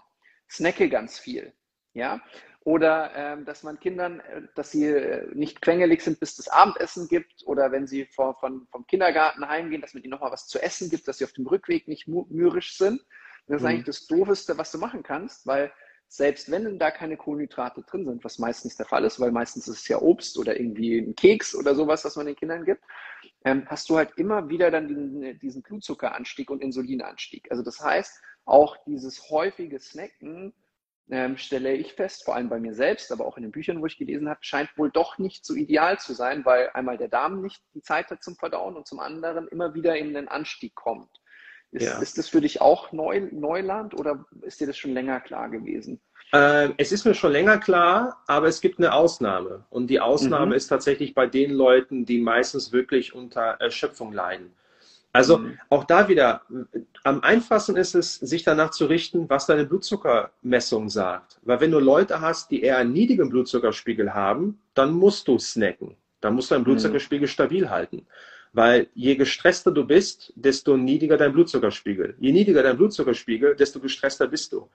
[0.48, 1.52] snacke ganz viel.
[1.92, 2.20] Ja,
[2.64, 7.08] oder ähm, dass man Kindern, äh, dass sie äh, nicht quengelig sind, bis das Abendessen
[7.08, 10.62] gibt oder wenn sie vor, von, vom Kindergarten heimgehen, dass man ihnen nochmal was zu
[10.62, 13.00] essen gibt, dass sie auf dem Rückweg nicht mürrisch sind.
[13.46, 13.68] Das ist mhm.
[13.68, 15.72] eigentlich das Doofeste, was du machen kannst, weil
[16.06, 19.78] selbst wenn da keine Kohlenhydrate drin sind, was meistens der Fall ist, weil meistens ist
[19.78, 22.82] es ja Obst oder irgendwie ein Keks oder sowas, was man den Kindern gibt,
[23.44, 27.46] ähm, hast du halt immer wieder dann diesen, diesen Blutzuckeranstieg und Insulinanstieg.
[27.50, 30.52] Also das heißt, auch dieses häufige Snacken
[31.10, 33.86] ähm, stelle ich fest, vor allem bei mir selbst, aber auch in den Büchern, wo
[33.86, 37.42] ich gelesen habe, scheint wohl doch nicht so ideal zu sein, weil einmal der Darm
[37.42, 41.10] nicht die Zeit hat zum Verdauen und zum anderen immer wieder in den Anstieg kommt.
[41.72, 42.00] Ist, ja.
[42.00, 46.00] ist das für dich auch Neu, Neuland oder ist dir das schon länger klar gewesen?
[46.32, 49.64] Ähm, es ist mir schon länger klar, aber es gibt eine Ausnahme.
[49.70, 50.52] Und die Ausnahme mhm.
[50.52, 54.54] ist tatsächlich bei den Leuten, die meistens wirklich unter Erschöpfung leiden.
[55.12, 55.58] Also mhm.
[55.68, 56.42] auch da wieder,
[57.02, 61.40] am einfachsten ist es, sich danach zu richten, was deine Blutzuckermessung sagt.
[61.42, 65.96] Weil wenn du Leute hast, die eher einen niedrigen Blutzuckerspiegel haben, dann musst du snacken.
[66.20, 66.66] Dann musst du deinen mhm.
[66.66, 67.30] Blutzuckerspiegel mhm.
[67.30, 68.06] stabil halten.
[68.52, 72.16] Weil je gestresster du bist, desto niedriger dein Blutzuckerspiegel.
[72.18, 74.68] Je niedriger dein Blutzuckerspiegel, desto gestresster bist du.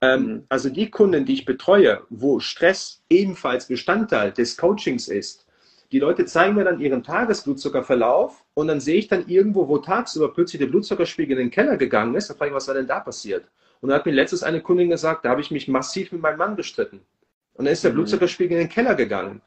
[0.00, 0.44] Ähm, mhm.
[0.48, 5.43] Also die Kunden, die ich betreue, wo Stress ebenfalls Bestandteil des Coachings ist,
[5.94, 10.34] die Leute zeigen mir dann ihren Tagesblutzuckerverlauf und dann sehe ich dann irgendwo, wo tagsüber
[10.34, 12.28] plötzlich der Blutzuckerspiegel in den Keller gegangen ist.
[12.28, 13.44] Dann frage ich, was war denn da passiert?
[13.80, 16.38] Und dann hat mir letztes eine Kundin gesagt, da habe ich mich massiv mit meinem
[16.38, 17.00] Mann gestritten.
[17.52, 17.94] Und dann ist der mhm.
[17.94, 19.40] Blutzuckerspiegel in den Keller gegangen.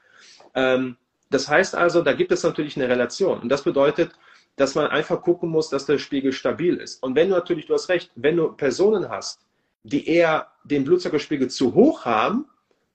[0.56, 0.96] Ähm,
[1.30, 3.42] das heißt also, da gibt es natürlich eine Relation.
[3.42, 4.12] Und das bedeutet,
[4.56, 7.04] dass man einfach gucken muss, dass der Spiegel stabil ist.
[7.04, 9.42] Und wenn du natürlich, du hast recht, wenn du Personen hast,
[9.84, 12.46] die eher den Blutzuckerspiegel zu hoch haben,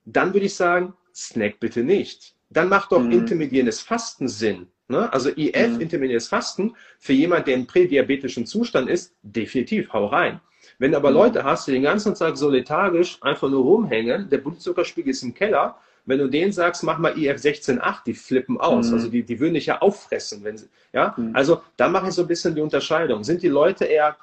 [0.06, 3.12] dann würde ich sagen, snack bitte nicht dann macht doch mhm.
[3.12, 4.68] intermediäres Fasten Sinn.
[4.88, 5.12] Ne?
[5.12, 5.80] Also IF, mhm.
[5.80, 10.40] intermediäres Fasten, für jemanden, der im prädiabetischen Zustand ist, definitiv, hau rein.
[10.78, 11.16] Wenn du aber mhm.
[11.16, 15.34] Leute hast, die den ganzen Tag so lethargisch einfach nur rumhängen, der Blutzuckerspiegel ist im
[15.34, 18.88] Keller, wenn du denen sagst, mach mal IF 16,8, die flippen aus.
[18.88, 18.94] Mhm.
[18.94, 20.42] Also die, die würden dich ja auffressen.
[20.42, 21.14] Wenn sie, ja?
[21.16, 21.30] Mhm.
[21.34, 23.22] Also da mache ich so ein bisschen die Unterscheidung.
[23.22, 24.16] Sind die Leute eher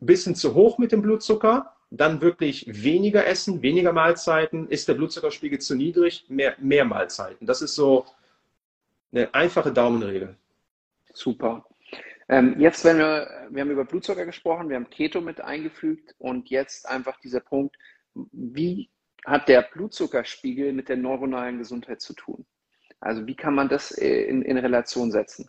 [0.00, 4.68] ein bisschen zu hoch mit dem Blutzucker dann wirklich weniger essen, weniger Mahlzeiten.
[4.68, 7.46] Ist der Blutzuckerspiegel zu niedrig, mehr, mehr Mahlzeiten.
[7.46, 8.06] Das ist so
[9.12, 10.36] eine einfache Daumenregel.
[11.14, 11.66] Super.
[12.28, 16.50] Ähm, jetzt, wenn wir, wir haben über Blutzucker gesprochen, wir haben Keto mit eingefügt und
[16.50, 17.76] jetzt einfach dieser Punkt,
[18.32, 18.90] wie
[19.24, 22.46] hat der Blutzuckerspiegel mit der neuronalen Gesundheit zu tun?
[23.00, 25.48] Also wie kann man das äh, in, in Relation setzen?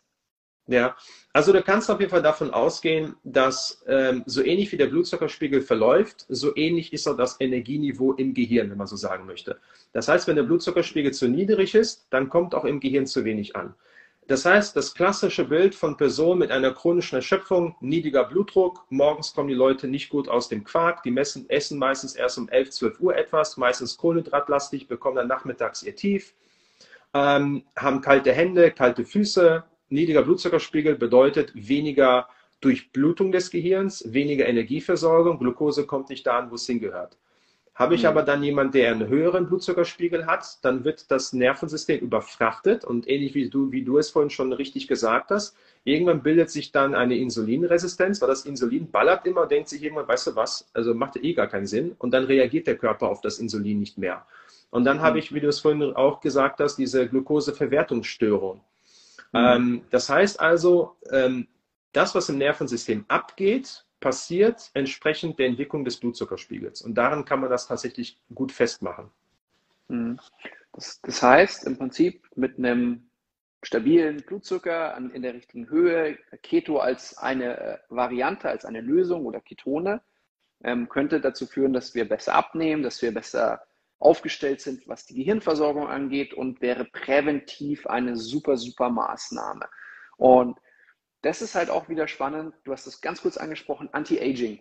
[0.70, 0.96] Ja,
[1.34, 5.64] also du kannst auf jeden Fall davon ausgehen, dass ähm, so ähnlich wie der Blutzuckerspiegel
[5.64, 9.58] verläuft, so ähnlich ist auch das Energieniveau im Gehirn, wenn man so sagen möchte.
[9.94, 13.56] Das heißt, wenn der Blutzuckerspiegel zu niedrig ist, dann kommt auch im Gehirn zu wenig
[13.56, 13.74] an.
[14.28, 19.50] Das heißt, das klassische Bild von Personen mit einer chronischen Erschöpfung, niedriger Blutdruck, morgens kommen
[19.50, 23.00] die Leute nicht gut aus dem Quark, die messen, essen meistens erst um 11, 12
[23.00, 26.36] Uhr etwas, meistens kohlenhydratlastig, bekommen dann nachmittags ihr Tief,
[27.16, 32.28] ähm, haben kalte Hände, kalte Füße, niedriger Blutzuckerspiegel bedeutet weniger
[32.62, 37.18] Durchblutung des Gehirns, weniger Energieversorgung, Glucose kommt nicht da an, wo es hingehört.
[37.80, 38.10] Habe ich mhm.
[38.10, 43.34] aber dann jemanden, der einen höheren Blutzuckerspiegel hat, dann wird das Nervensystem überfrachtet und ähnlich
[43.36, 47.16] wie du, wie du es vorhin schon richtig gesagt hast, irgendwann bildet sich dann eine
[47.16, 51.16] Insulinresistenz, weil das Insulin ballert immer und denkt sich irgendwann, weißt du was, also macht
[51.16, 54.26] eh gar keinen Sinn und dann reagiert der Körper auf das Insulin nicht mehr.
[54.72, 55.02] Und dann mhm.
[55.02, 58.60] habe ich, wie du es vorhin auch gesagt hast, diese Glukoseverwertungsstörung.
[59.32, 59.40] Mhm.
[59.40, 61.48] Ähm, das heißt also, ähm,
[61.94, 66.82] das, was im Nervensystem abgeht, passiert entsprechend der Entwicklung des Blutzuckerspiegels.
[66.82, 69.10] Und daran kann man das tatsächlich gut festmachen.
[69.88, 70.20] Mhm.
[70.74, 73.10] Das, das heißt im Prinzip mit einem
[73.64, 79.26] stabilen Blutzucker an, in der richtigen Höhe, Keto als eine äh, Variante, als eine Lösung
[79.26, 80.02] oder Ketone,
[80.64, 83.62] ähm, könnte dazu führen, dass wir besser abnehmen, dass wir besser
[84.00, 89.68] aufgestellt sind, was die Gehirnversorgung angeht und wäre präventiv eine super, super Maßnahme.
[90.18, 90.58] Und
[91.22, 92.54] das ist halt auch wieder spannend.
[92.64, 94.60] Du hast es ganz kurz angesprochen, Anti-Aging.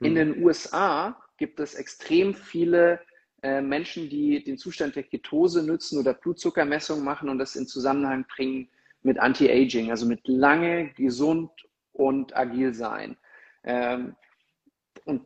[0.00, 0.16] In mhm.
[0.16, 3.00] den USA gibt es extrem viele
[3.42, 8.26] äh, Menschen, die den Zustand der Ketose nützen oder Blutzuckermessungen machen und das in Zusammenhang
[8.26, 8.68] bringen
[9.02, 11.50] mit Anti-Aging, also mit lange, gesund
[11.92, 13.16] und agil sein.
[13.62, 14.16] Ähm,
[15.04, 15.22] und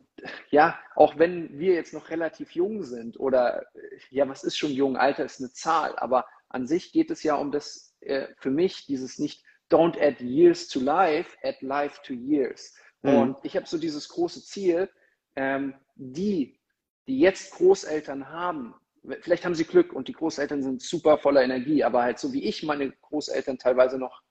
[0.49, 3.65] ja, auch wenn wir jetzt noch relativ jung sind oder
[4.09, 4.97] ja, was ist schon jung?
[4.97, 8.85] Alter ist eine Zahl, aber an sich geht es ja um das, äh, für mich,
[8.85, 12.75] dieses nicht don't add years to life, add life to years.
[13.03, 13.15] Mhm.
[13.15, 14.89] Und ich habe so dieses große Ziel,
[15.35, 16.59] ähm, die,
[17.07, 18.75] die jetzt Großeltern haben,
[19.21, 22.43] vielleicht haben sie Glück und die Großeltern sind super voller Energie, aber halt so wie
[22.43, 24.21] ich meine Großeltern teilweise noch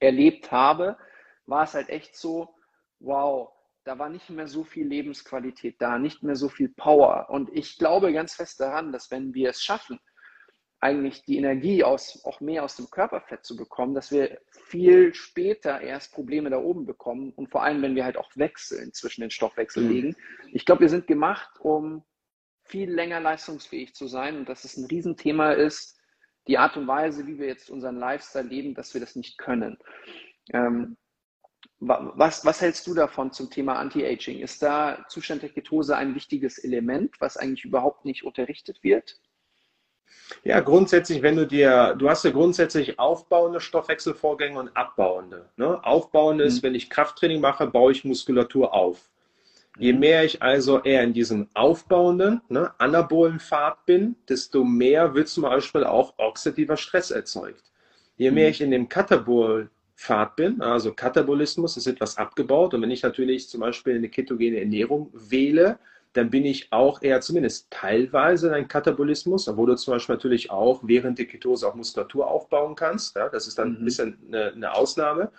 [0.00, 0.98] erlebt habe,
[1.46, 2.54] war es halt echt so,
[2.98, 3.52] wow,
[3.84, 7.28] da war nicht mehr so viel Lebensqualität da, nicht mehr so viel Power.
[7.30, 9.98] Und ich glaube ganz fest daran, dass wenn wir es schaffen,
[10.80, 15.80] eigentlich die Energie aus, auch mehr aus dem Körperfett zu bekommen, dass wir viel später
[15.80, 19.30] erst Probleme da oben bekommen und vor allem, wenn wir halt auch wechseln zwischen den
[19.30, 20.10] Stoffwechselwegen.
[20.10, 20.48] Mhm.
[20.52, 22.02] Ich glaube, wir sind gemacht, um
[22.64, 25.98] viel länger leistungsfähig zu sein und dass es ein Riesenthema ist,
[26.46, 29.76] die Art und Weise, wie wir jetzt unseren Lifestyle leben, dass wir das nicht können.
[30.52, 30.96] Ähm,
[31.80, 34.40] was, was hältst du davon zum Thema Anti-Aging?
[34.40, 39.18] Ist da Zustand der Ketose ein wichtiges Element, was eigentlich überhaupt nicht unterrichtet wird?
[40.44, 45.48] Ja, grundsätzlich, wenn du dir, du hast ja grundsätzlich aufbauende Stoffwechselvorgänge und abbauende.
[45.56, 45.82] Ne?
[45.84, 46.48] Aufbauende mhm.
[46.48, 49.10] ist, wenn ich Krafttraining mache, baue ich Muskulatur auf.
[49.78, 50.00] Je mhm.
[50.00, 55.44] mehr ich also eher in diesem aufbauenden, ne, anabolen Pfad bin, desto mehr wird zum
[55.44, 57.64] Beispiel auch oxidativer Stress erzeugt.
[58.16, 58.50] Je mehr mhm.
[58.50, 59.70] ich in dem Katabol
[60.00, 62.72] Pfad bin, also Katabolismus ist etwas abgebaut.
[62.72, 65.78] Und wenn ich natürlich zum Beispiel eine ketogene Ernährung wähle,
[66.14, 70.50] dann bin ich auch eher zumindest teilweise in einem Katabolismus, obwohl du zum Beispiel natürlich
[70.50, 73.14] auch während der Ketose auch Muskulatur aufbauen kannst.
[73.14, 73.76] Ja, das ist dann mhm.
[73.76, 75.32] ein bisschen eine, eine Ausnahme.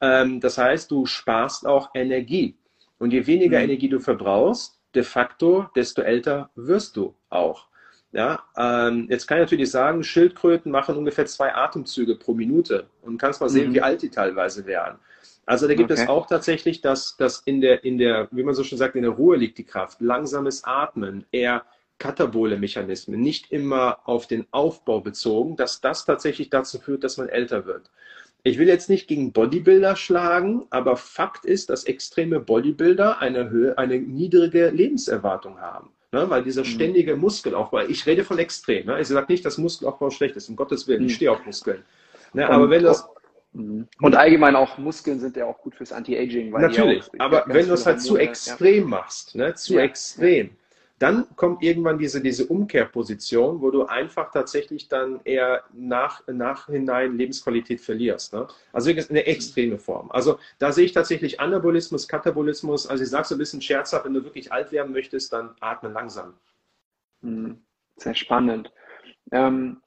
[0.00, 2.56] Ähm, das heißt, du sparst auch Energie.
[2.98, 3.64] Und je weniger mhm.
[3.64, 7.69] Energie du verbrauchst, de facto, desto älter wirst du auch.
[8.12, 13.18] Ja, ähm, jetzt kann ich natürlich sagen, Schildkröten machen ungefähr zwei Atemzüge pro Minute und
[13.18, 13.74] kannst mal sehen, mhm.
[13.74, 14.98] wie alt die teilweise wären.
[15.46, 16.02] Also da gibt okay.
[16.02, 19.02] es auch tatsächlich, dass, dass in der, in der, wie man so schon sagt, in
[19.02, 21.64] der Ruhe liegt die Kraft, langsames Atmen, eher
[21.98, 27.28] katabole Mechanismen, nicht immer auf den Aufbau bezogen, dass das tatsächlich dazu führt, dass man
[27.28, 27.90] älter wird.
[28.42, 33.76] Ich will jetzt nicht gegen Bodybuilder schlagen, aber Fakt ist, dass extreme Bodybuilder eine, Höhe,
[33.76, 35.90] eine niedrige Lebenserwartung haben.
[36.12, 36.66] Ne, weil dieser mhm.
[36.66, 38.86] ständige Muskelaufbau, ich rede von extrem.
[38.86, 39.00] Ne?
[39.00, 41.16] Ich sage nicht, dass Muskelaufbau schlecht ist, um Gottes Willen, ich mhm.
[41.16, 41.84] stehe auf Muskeln.
[42.32, 43.08] Ne, aber wenn das.
[43.52, 43.86] Mhm.
[44.00, 46.50] Und allgemein auch Muskeln sind ja auch gut fürs Anti-Aging.
[46.50, 48.88] Natürlich, aber wenn du es halt zu extrem ja.
[48.88, 49.82] machst, ne, zu ja.
[49.82, 50.50] extrem,
[51.00, 57.80] dann kommt irgendwann diese, diese Umkehrposition, wo du einfach tatsächlich dann eher nach, nachhinein Lebensqualität
[57.80, 58.34] verlierst.
[58.34, 58.46] Ne?
[58.70, 60.10] Also eine extreme Form.
[60.10, 62.86] Also da sehe ich tatsächlich Anabolismus, Katabolismus.
[62.86, 65.88] Also ich sage so ein bisschen scherzhaft, wenn du wirklich alt werden möchtest, dann atme
[65.88, 66.34] langsam.
[67.22, 67.62] Hm,
[67.96, 68.70] sehr spannend.
[69.32, 69.80] Ähm,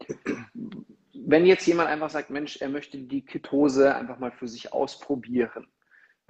[1.13, 5.67] wenn jetzt jemand einfach sagt, Mensch, er möchte die Ketose einfach mal für sich ausprobieren,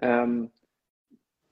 [0.02, 0.52] ähm,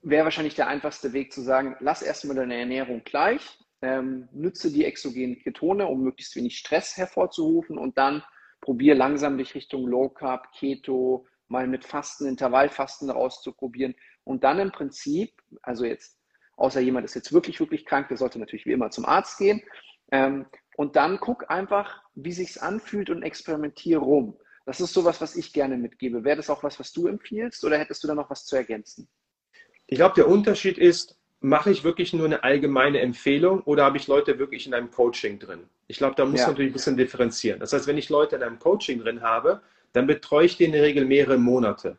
[0.02, 4.86] wäre wahrscheinlich der einfachste Weg zu sagen, lass erstmal deine Ernährung gleich, ähm, nütze die
[4.86, 8.24] exogenen Ketone, um möglichst wenig Stress hervorzurufen und dann
[8.62, 14.72] probier langsam dich Richtung Low Carb, Keto, mal mit Fasten, Intervallfasten rauszuprobieren und dann im
[14.72, 16.20] Prinzip, also jetzt,
[16.58, 19.62] außer jemand ist jetzt wirklich, wirklich krank, der sollte natürlich wie immer zum Arzt gehen
[20.12, 20.46] ähm,
[20.78, 24.38] und dann guck einfach, wie sich's anfühlt und experimentiere rum.
[24.66, 26.24] Das ist sowas, was ich gerne mitgebe.
[26.24, 29.10] Wäre das auch was, was du empfiehlst oder hättest du da noch was zu ergänzen?
[29.92, 34.08] Ich glaube, der Unterschied ist, mache ich wirklich nur eine allgemeine Empfehlung oder habe ich
[34.08, 35.66] Leute wirklich in einem Coaching drin?
[35.88, 36.46] Ich glaube, da muss ja.
[36.46, 37.60] man natürlich ein bisschen differenzieren.
[37.60, 39.62] Das heißt, wenn ich Leute in einem Coaching drin habe,
[39.92, 41.98] dann betreue ich die in der Regel mehrere Monate.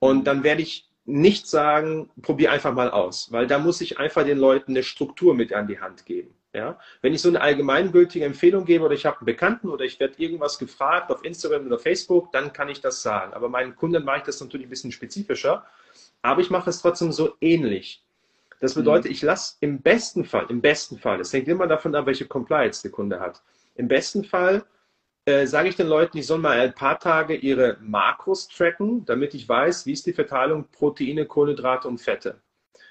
[0.00, 4.24] Und dann werde ich nicht sagen, probier einfach mal aus, weil da muss ich einfach
[4.24, 6.34] den Leuten eine Struktur mit an die Hand geben.
[6.52, 6.76] Ja?
[7.02, 10.14] Wenn ich so eine allgemeingültige Empfehlung gebe oder ich habe einen Bekannten oder ich werde
[10.16, 13.32] irgendwas gefragt auf Instagram oder Facebook, dann kann ich das sagen.
[13.32, 15.64] Aber meinen Kunden mache ich das natürlich ein bisschen spezifischer
[16.22, 18.02] aber ich mache es trotzdem so ähnlich.
[18.60, 19.12] Das bedeutet, mhm.
[19.12, 22.82] ich lasse im besten Fall, im besten Fall, es hängt immer davon ab, welche Compliance
[22.82, 23.42] der Kunde hat.
[23.74, 24.64] Im besten Fall
[25.24, 29.34] äh, sage ich den Leuten, die sollen mal ein paar Tage ihre Makros tracken, damit
[29.34, 32.40] ich weiß, wie ist die Verteilung Proteine, Kohlenhydrate und Fette.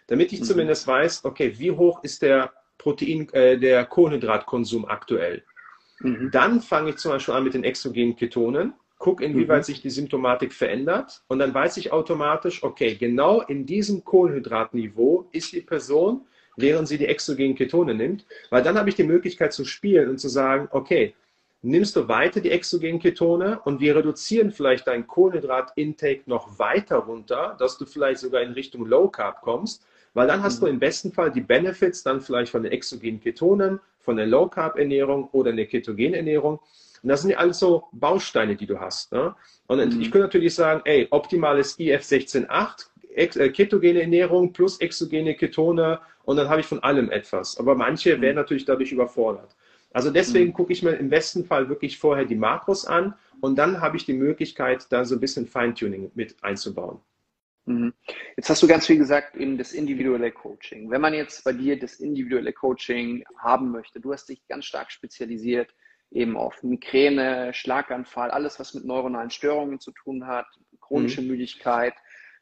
[0.08, 0.46] Damit ich mhm.
[0.46, 5.44] zumindest weiß, okay, wie hoch ist der Protein, äh, der Kohlenhydratkonsum aktuell.
[6.00, 6.32] Mhm.
[6.32, 9.64] Dann fange ich zum Beispiel an mit den exogenen Ketonen guck, inwieweit mhm.
[9.64, 15.52] sich die Symptomatik verändert und dann weiß ich automatisch, okay, genau in diesem Kohlenhydratniveau ist
[15.52, 16.22] die Person,
[16.56, 20.20] während sie die exogenen Ketone nimmt, weil dann habe ich die Möglichkeit zu spielen und
[20.20, 21.16] zu sagen, okay,
[21.64, 27.56] nimmst du weiter die exogenen Ketone und wir reduzieren vielleicht dein Kohlenhydrat-Intake noch weiter runter,
[27.60, 29.84] dass du vielleicht sogar in Richtung Low Carb kommst,
[30.14, 30.66] weil dann hast mhm.
[30.66, 34.48] du im besten Fall die Benefits dann vielleicht von den exogenen Ketonen, von der Low
[34.48, 36.60] Carb Ernährung oder der ketogenen Ernährung
[37.04, 39.12] und das sind ja alles so Bausteine, die du hast.
[39.12, 39.36] Ne?
[39.68, 40.02] Und mhm.
[40.02, 46.38] ich könnte natürlich sagen, ey, optimales IF 16.8, äh, ketogene Ernährung plus exogene Ketone und
[46.38, 47.58] dann habe ich von allem etwas.
[47.58, 48.22] Aber manche mhm.
[48.22, 49.56] werden natürlich dadurch überfordert.
[49.94, 50.54] Also deswegen mhm.
[50.54, 54.06] gucke ich mir im besten Fall wirklich vorher die Makros an und dann habe ich
[54.06, 57.00] die Möglichkeit, da so ein bisschen Feintuning mit einzubauen.
[57.66, 57.94] Mhm.
[58.38, 60.90] Jetzt hast du ganz viel gesagt, eben das individuelle Coaching.
[60.90, 64.92] Wenn man jetzt bei dir das individuelle Coaching haben möchte, du hast dich ganz stark
[64.92, 65.74] spezialisiert
[66.12, 70.46] eben auf Migräne, Schlaganfall, alles, was mit neuronalen Störungen zu tun hat,
[70.80, 71.28] chronische mhm.
[71.28, 71.94] Müdigkeit.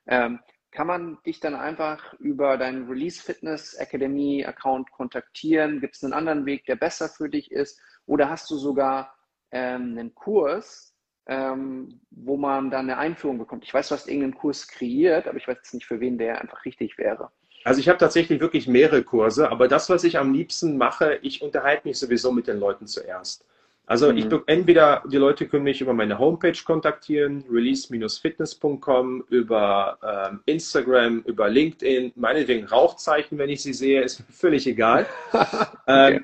[0.08, 0.40] Ähm,
[0.72, 5.82] kann man dich dann einfach über deinen Release Fitness Academy Account kontaktieren?
[5.82, 7.80] Gibt es einen anderen Weg, der besser für dich ist?
[8.06, 9.16] Oder hast du sogar
[9.52, 10.96] ähm, einen Kurs,
[11.28, 13.64] ähm, wo man dann eine Einführung bekommt?
[13.64, 16.42] Ich weiß, du hast irgendeinen Kurs kreiert, aber ich weiß jetzt nicht, für wen der
[16.42, 17.32] einfach richtig wäre.
[17.64, 21.42] Also ich habe tatsächlich wirklich mehrere Kurse, aber das, was ich am liebsten mache, ich
[21.42, 23.46] unterhalte mich sowieso mit den Leuten zuerst.
[23.90, 24.18] Also mhm.
[24.20, 31.50] ich entweder die Leute können mich über meine Homepage kontaktieren, release-fitness.com, über ähm, Instagram, über
[31.50, 35.08] LinkedIn, meinetwegen Rauchzeichen, wenn ich sie sehe, ist völlig egal.
[35.88, 36.16] Ähm, okay.
[36.18, 36.24] ähm,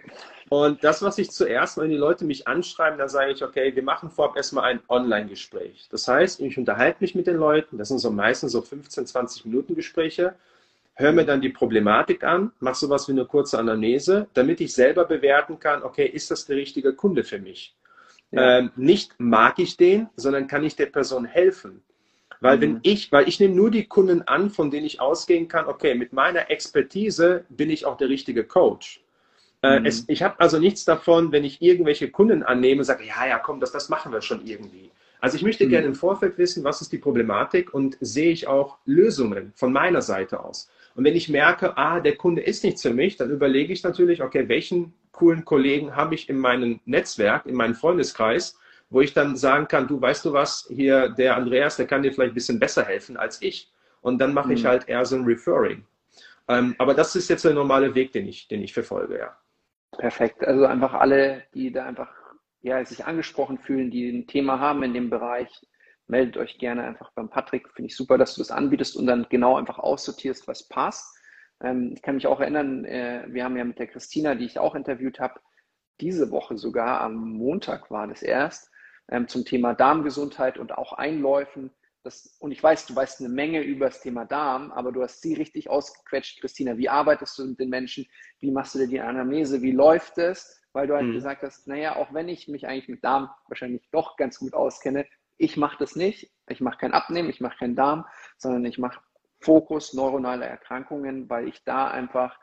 [0.50, 3.82] und das, was ich zuerst, wenn die Leute mich anschreiben, dann sage ich, okay, wir
[3.82, 5.88] machen vorab erstmal ein Online-Gespräch.
[5.90, 9.46] Das heißt, ich unterhalte mich mit den Leuten, das sind so meistens so 15, 20
[9.46, 10.36] Minuten Gespräche
[10.96, 15.06] höre mir dann die Problematik an, mache sowas wie eine kurze Anamnese, damit ich selber
[15.06, 17.76] bewerten kann, okay, ist das der richtige Kunde für mich?
[18.32, 18.60] Ja.
[18.60, 21.84] Ähm, nicht mag ich den, sondern kann ich der Person helfen?
[22.40, 22.62] Weil mhm.
[22.62, 25.96] wenn ich, weil ich nehme nur die Kunden an, von denen ich ausgehen kann, okay,
[25.96, 29.02] mit meiner Expertise bin ich auch der richtige Coach.
[29.62, 29.86] Äh, mhm.
[29.86, 33.40] Es, ich habe also nichts davon, wenn ich irgendwelche Kunden annehme und sage, ja, ja,
[33.40, 34.92] komm, das, das machen wir schon irgendwie.
[35.20, 35.70] Also ich möchte mhm.
[35.70, 40.02] gerne im Vorfeld wissen, was ist die Problematik und sehe ich auch Lösungen von meiner
[40.02, 40.70] Seite aus.
[40.96, 44.24] Und wenn ich merke, ah, der Kunde ist nichts für mich, dann überlege ich natürlich,
[44.24, 48.58] okay, welchen coolen Kollegen habe ich in meinem Netzwerk, in meinem Freundeskreis,
[48.90, 52.14] wo ich dann sagen kann, du weißt du was, hier der Andreas, der kann dir
[52.14, 53.72] vielleicht ein bisschen besser helfen als ich.
[54.02, 54.54] Und dann mache mhm.
[54.54, 55.86] ich halt eher so ein Referring.
[56.48, 59.38] Ähm, aber das ist jetzt der normale Weg, den ich, den ich verfolge, ja.
[59.98, 60.46] Perfekt.
[60.46, 62.10] Also einfach alle, die da einfach
[62.62, 65.50] ja, sich angesprochen fühlen, die ein Thema haben in dem Bereich,
[66.08, 67.70] meldet euch gerne einfach beim Patrick.
[67.70, 71.18] Finde ich super, dass du das anbietest und dann genau einfach aussortierst, was passt.
[71.62, 74.60] Ähm, ich kann mich auch erinnern, äh, wir haben ja mit der Christina, die ich
[74.60, 75.40] auch interviewt habe,
[76.02, 78.70] diese Woche sogar, am Montag war das erst,
[79.10, 81.72] ähm, zum Thema Darmgesundheit und auch Einläufen.
[82.04, 85.22] Das, und ich weiß, du weißt eine Menge über das Thema Darm, aber du hast
[85.22, 86.78] sie richtig ausgequetscht, Christina.
[86.78, 88.06] Wie arbeitest du mit den Menschen?
[88.40, 89.62] Wie machst du dir die Anamnese?
[89.62, 90.62] Wie läuft es?
[90.74, 91.14] Weil du halt mhm.
[91.14, 95.08] gesagt hast, naja, auch wenn ich mich eigentlich mit Darm wahrscheinlich doch ganz gut auskenne,
[95.38, 96.32] ich mache das nicht.
[96.48, 98.06] Ich mache kein Abnehmen, ich mache keinen Darm,
[98.38, 99.02] sondern ich mache
[99.40, 102.40] Fokus neuronale Erkrankungen, weil ich da einfach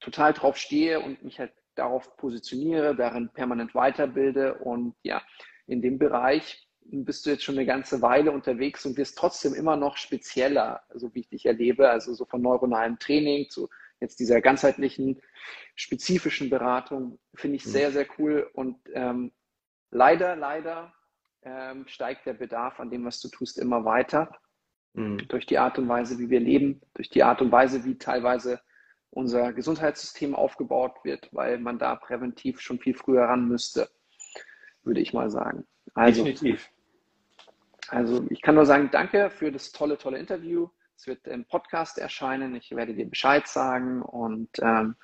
[0.00, 4.54] total drauf stehe und mich halt darauf positioniere, darin permanent weiterbilde.
[4.54, 5.22] Und ja,
[5.66, 9.76] in dem Bereich bist du jetzt schon eine ganze Weile unterwegs und wirst trotzdem immer
[9.76, 13.68] noch spezieller, so wie ich dich erlebe, also so von neuronalem Training zu
[14.00, 15.22] jetzt dieser ganzheitlichen,
[15.76, 17.70] spezifischen Beratung, finde ich mhm.
[17.70, 18.50] sehr, sehr cool.
[18.52, 19.32] Und ähm,
[19.90, 20.92] leider, leider
[21.44, 24.30] ähm, steigt der Bedarf an dem, was du tust, immer weiter.
[24.94, 25.18] Mhm.
[25.28, 28.60] Durch die Art und Weise, wie wir leben, durch die Art und Weise, wie teilweise
[29.10, 33.88] unser Gesundheitssystem aufgebaut wird, weil man da präventiv schon viel früher ran müsste,
[34.84, 35.66] würde ich mal sagen.
[35.94, 36.70] Also, Definitiv.
[37.88, 40.68] Also ich kann nur sagen, danke für das tolle, tolle Interview.
[40.96, 42.54] Es wird im Podcast erscheinen.
[42.54, 44.96] Ich werde dir Bescheid sagen und ähm,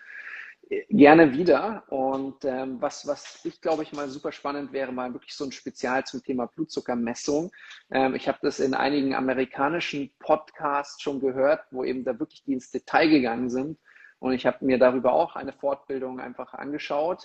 [0.88, 1.84] gerne wieder.
[1.88, 5.52] Und ähm, was, was ich glaube ich mal super spannend wäre, mal wirklich so ein
[5.52, 7.50] Spezial zum Thema Blutzuckermessung.
[7.90, 12.54] Ähm, ich habe das in einigen amerikanischen Podcasts schon gehört, wo eben da wirklich die
[12.54, 13.78] ins Detail gegangen sind.
[14.18, 17.24] Und ich habe mir darüber auch eine Fortbildung einfach angeschaut.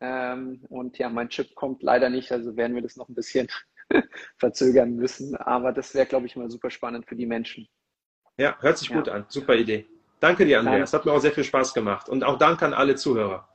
[0.00, 3.48] Ähm, und ja, mein Chip kommt leider nicht, also werden wir das noch ein bisschen
[4.38, 5.36] verzögern müssen.
[5.36, 7.68] Aber das wäre, glaube ich, mal super spannend für die Menschen.
[8.38, 8.96] Ja, hört sich ja.
[8.96, 9.26] gut an.
[9.28, 9.86] Super Idee.
[10.20, 10.92] Danke dir, Andreas.
[10.92, 12.08] Hat mir auch sehr viel Spaß gemacht.
[12.08, 13.48] Und auch Dank an alle Zuhörer.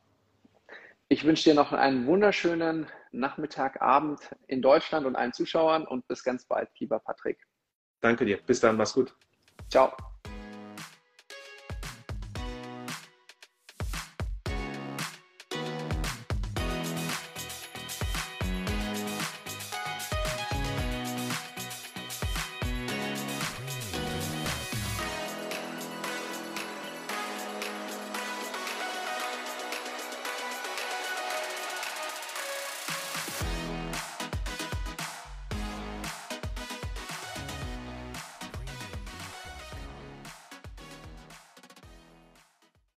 [1.08, 6.24] Ich wünsche dir noch einen wunderschönen Nachmittag, Abend in Deutschland und allen Zuschauern und bis
[6.24, 7.38] ganz bald, lieber Patrick.
[8.02, 8.38] Danke dir.
[8.38, 8.76] Bis dann.
[8.76, 9.16] Mach's gut.
[9.70, 9.96] Ciao.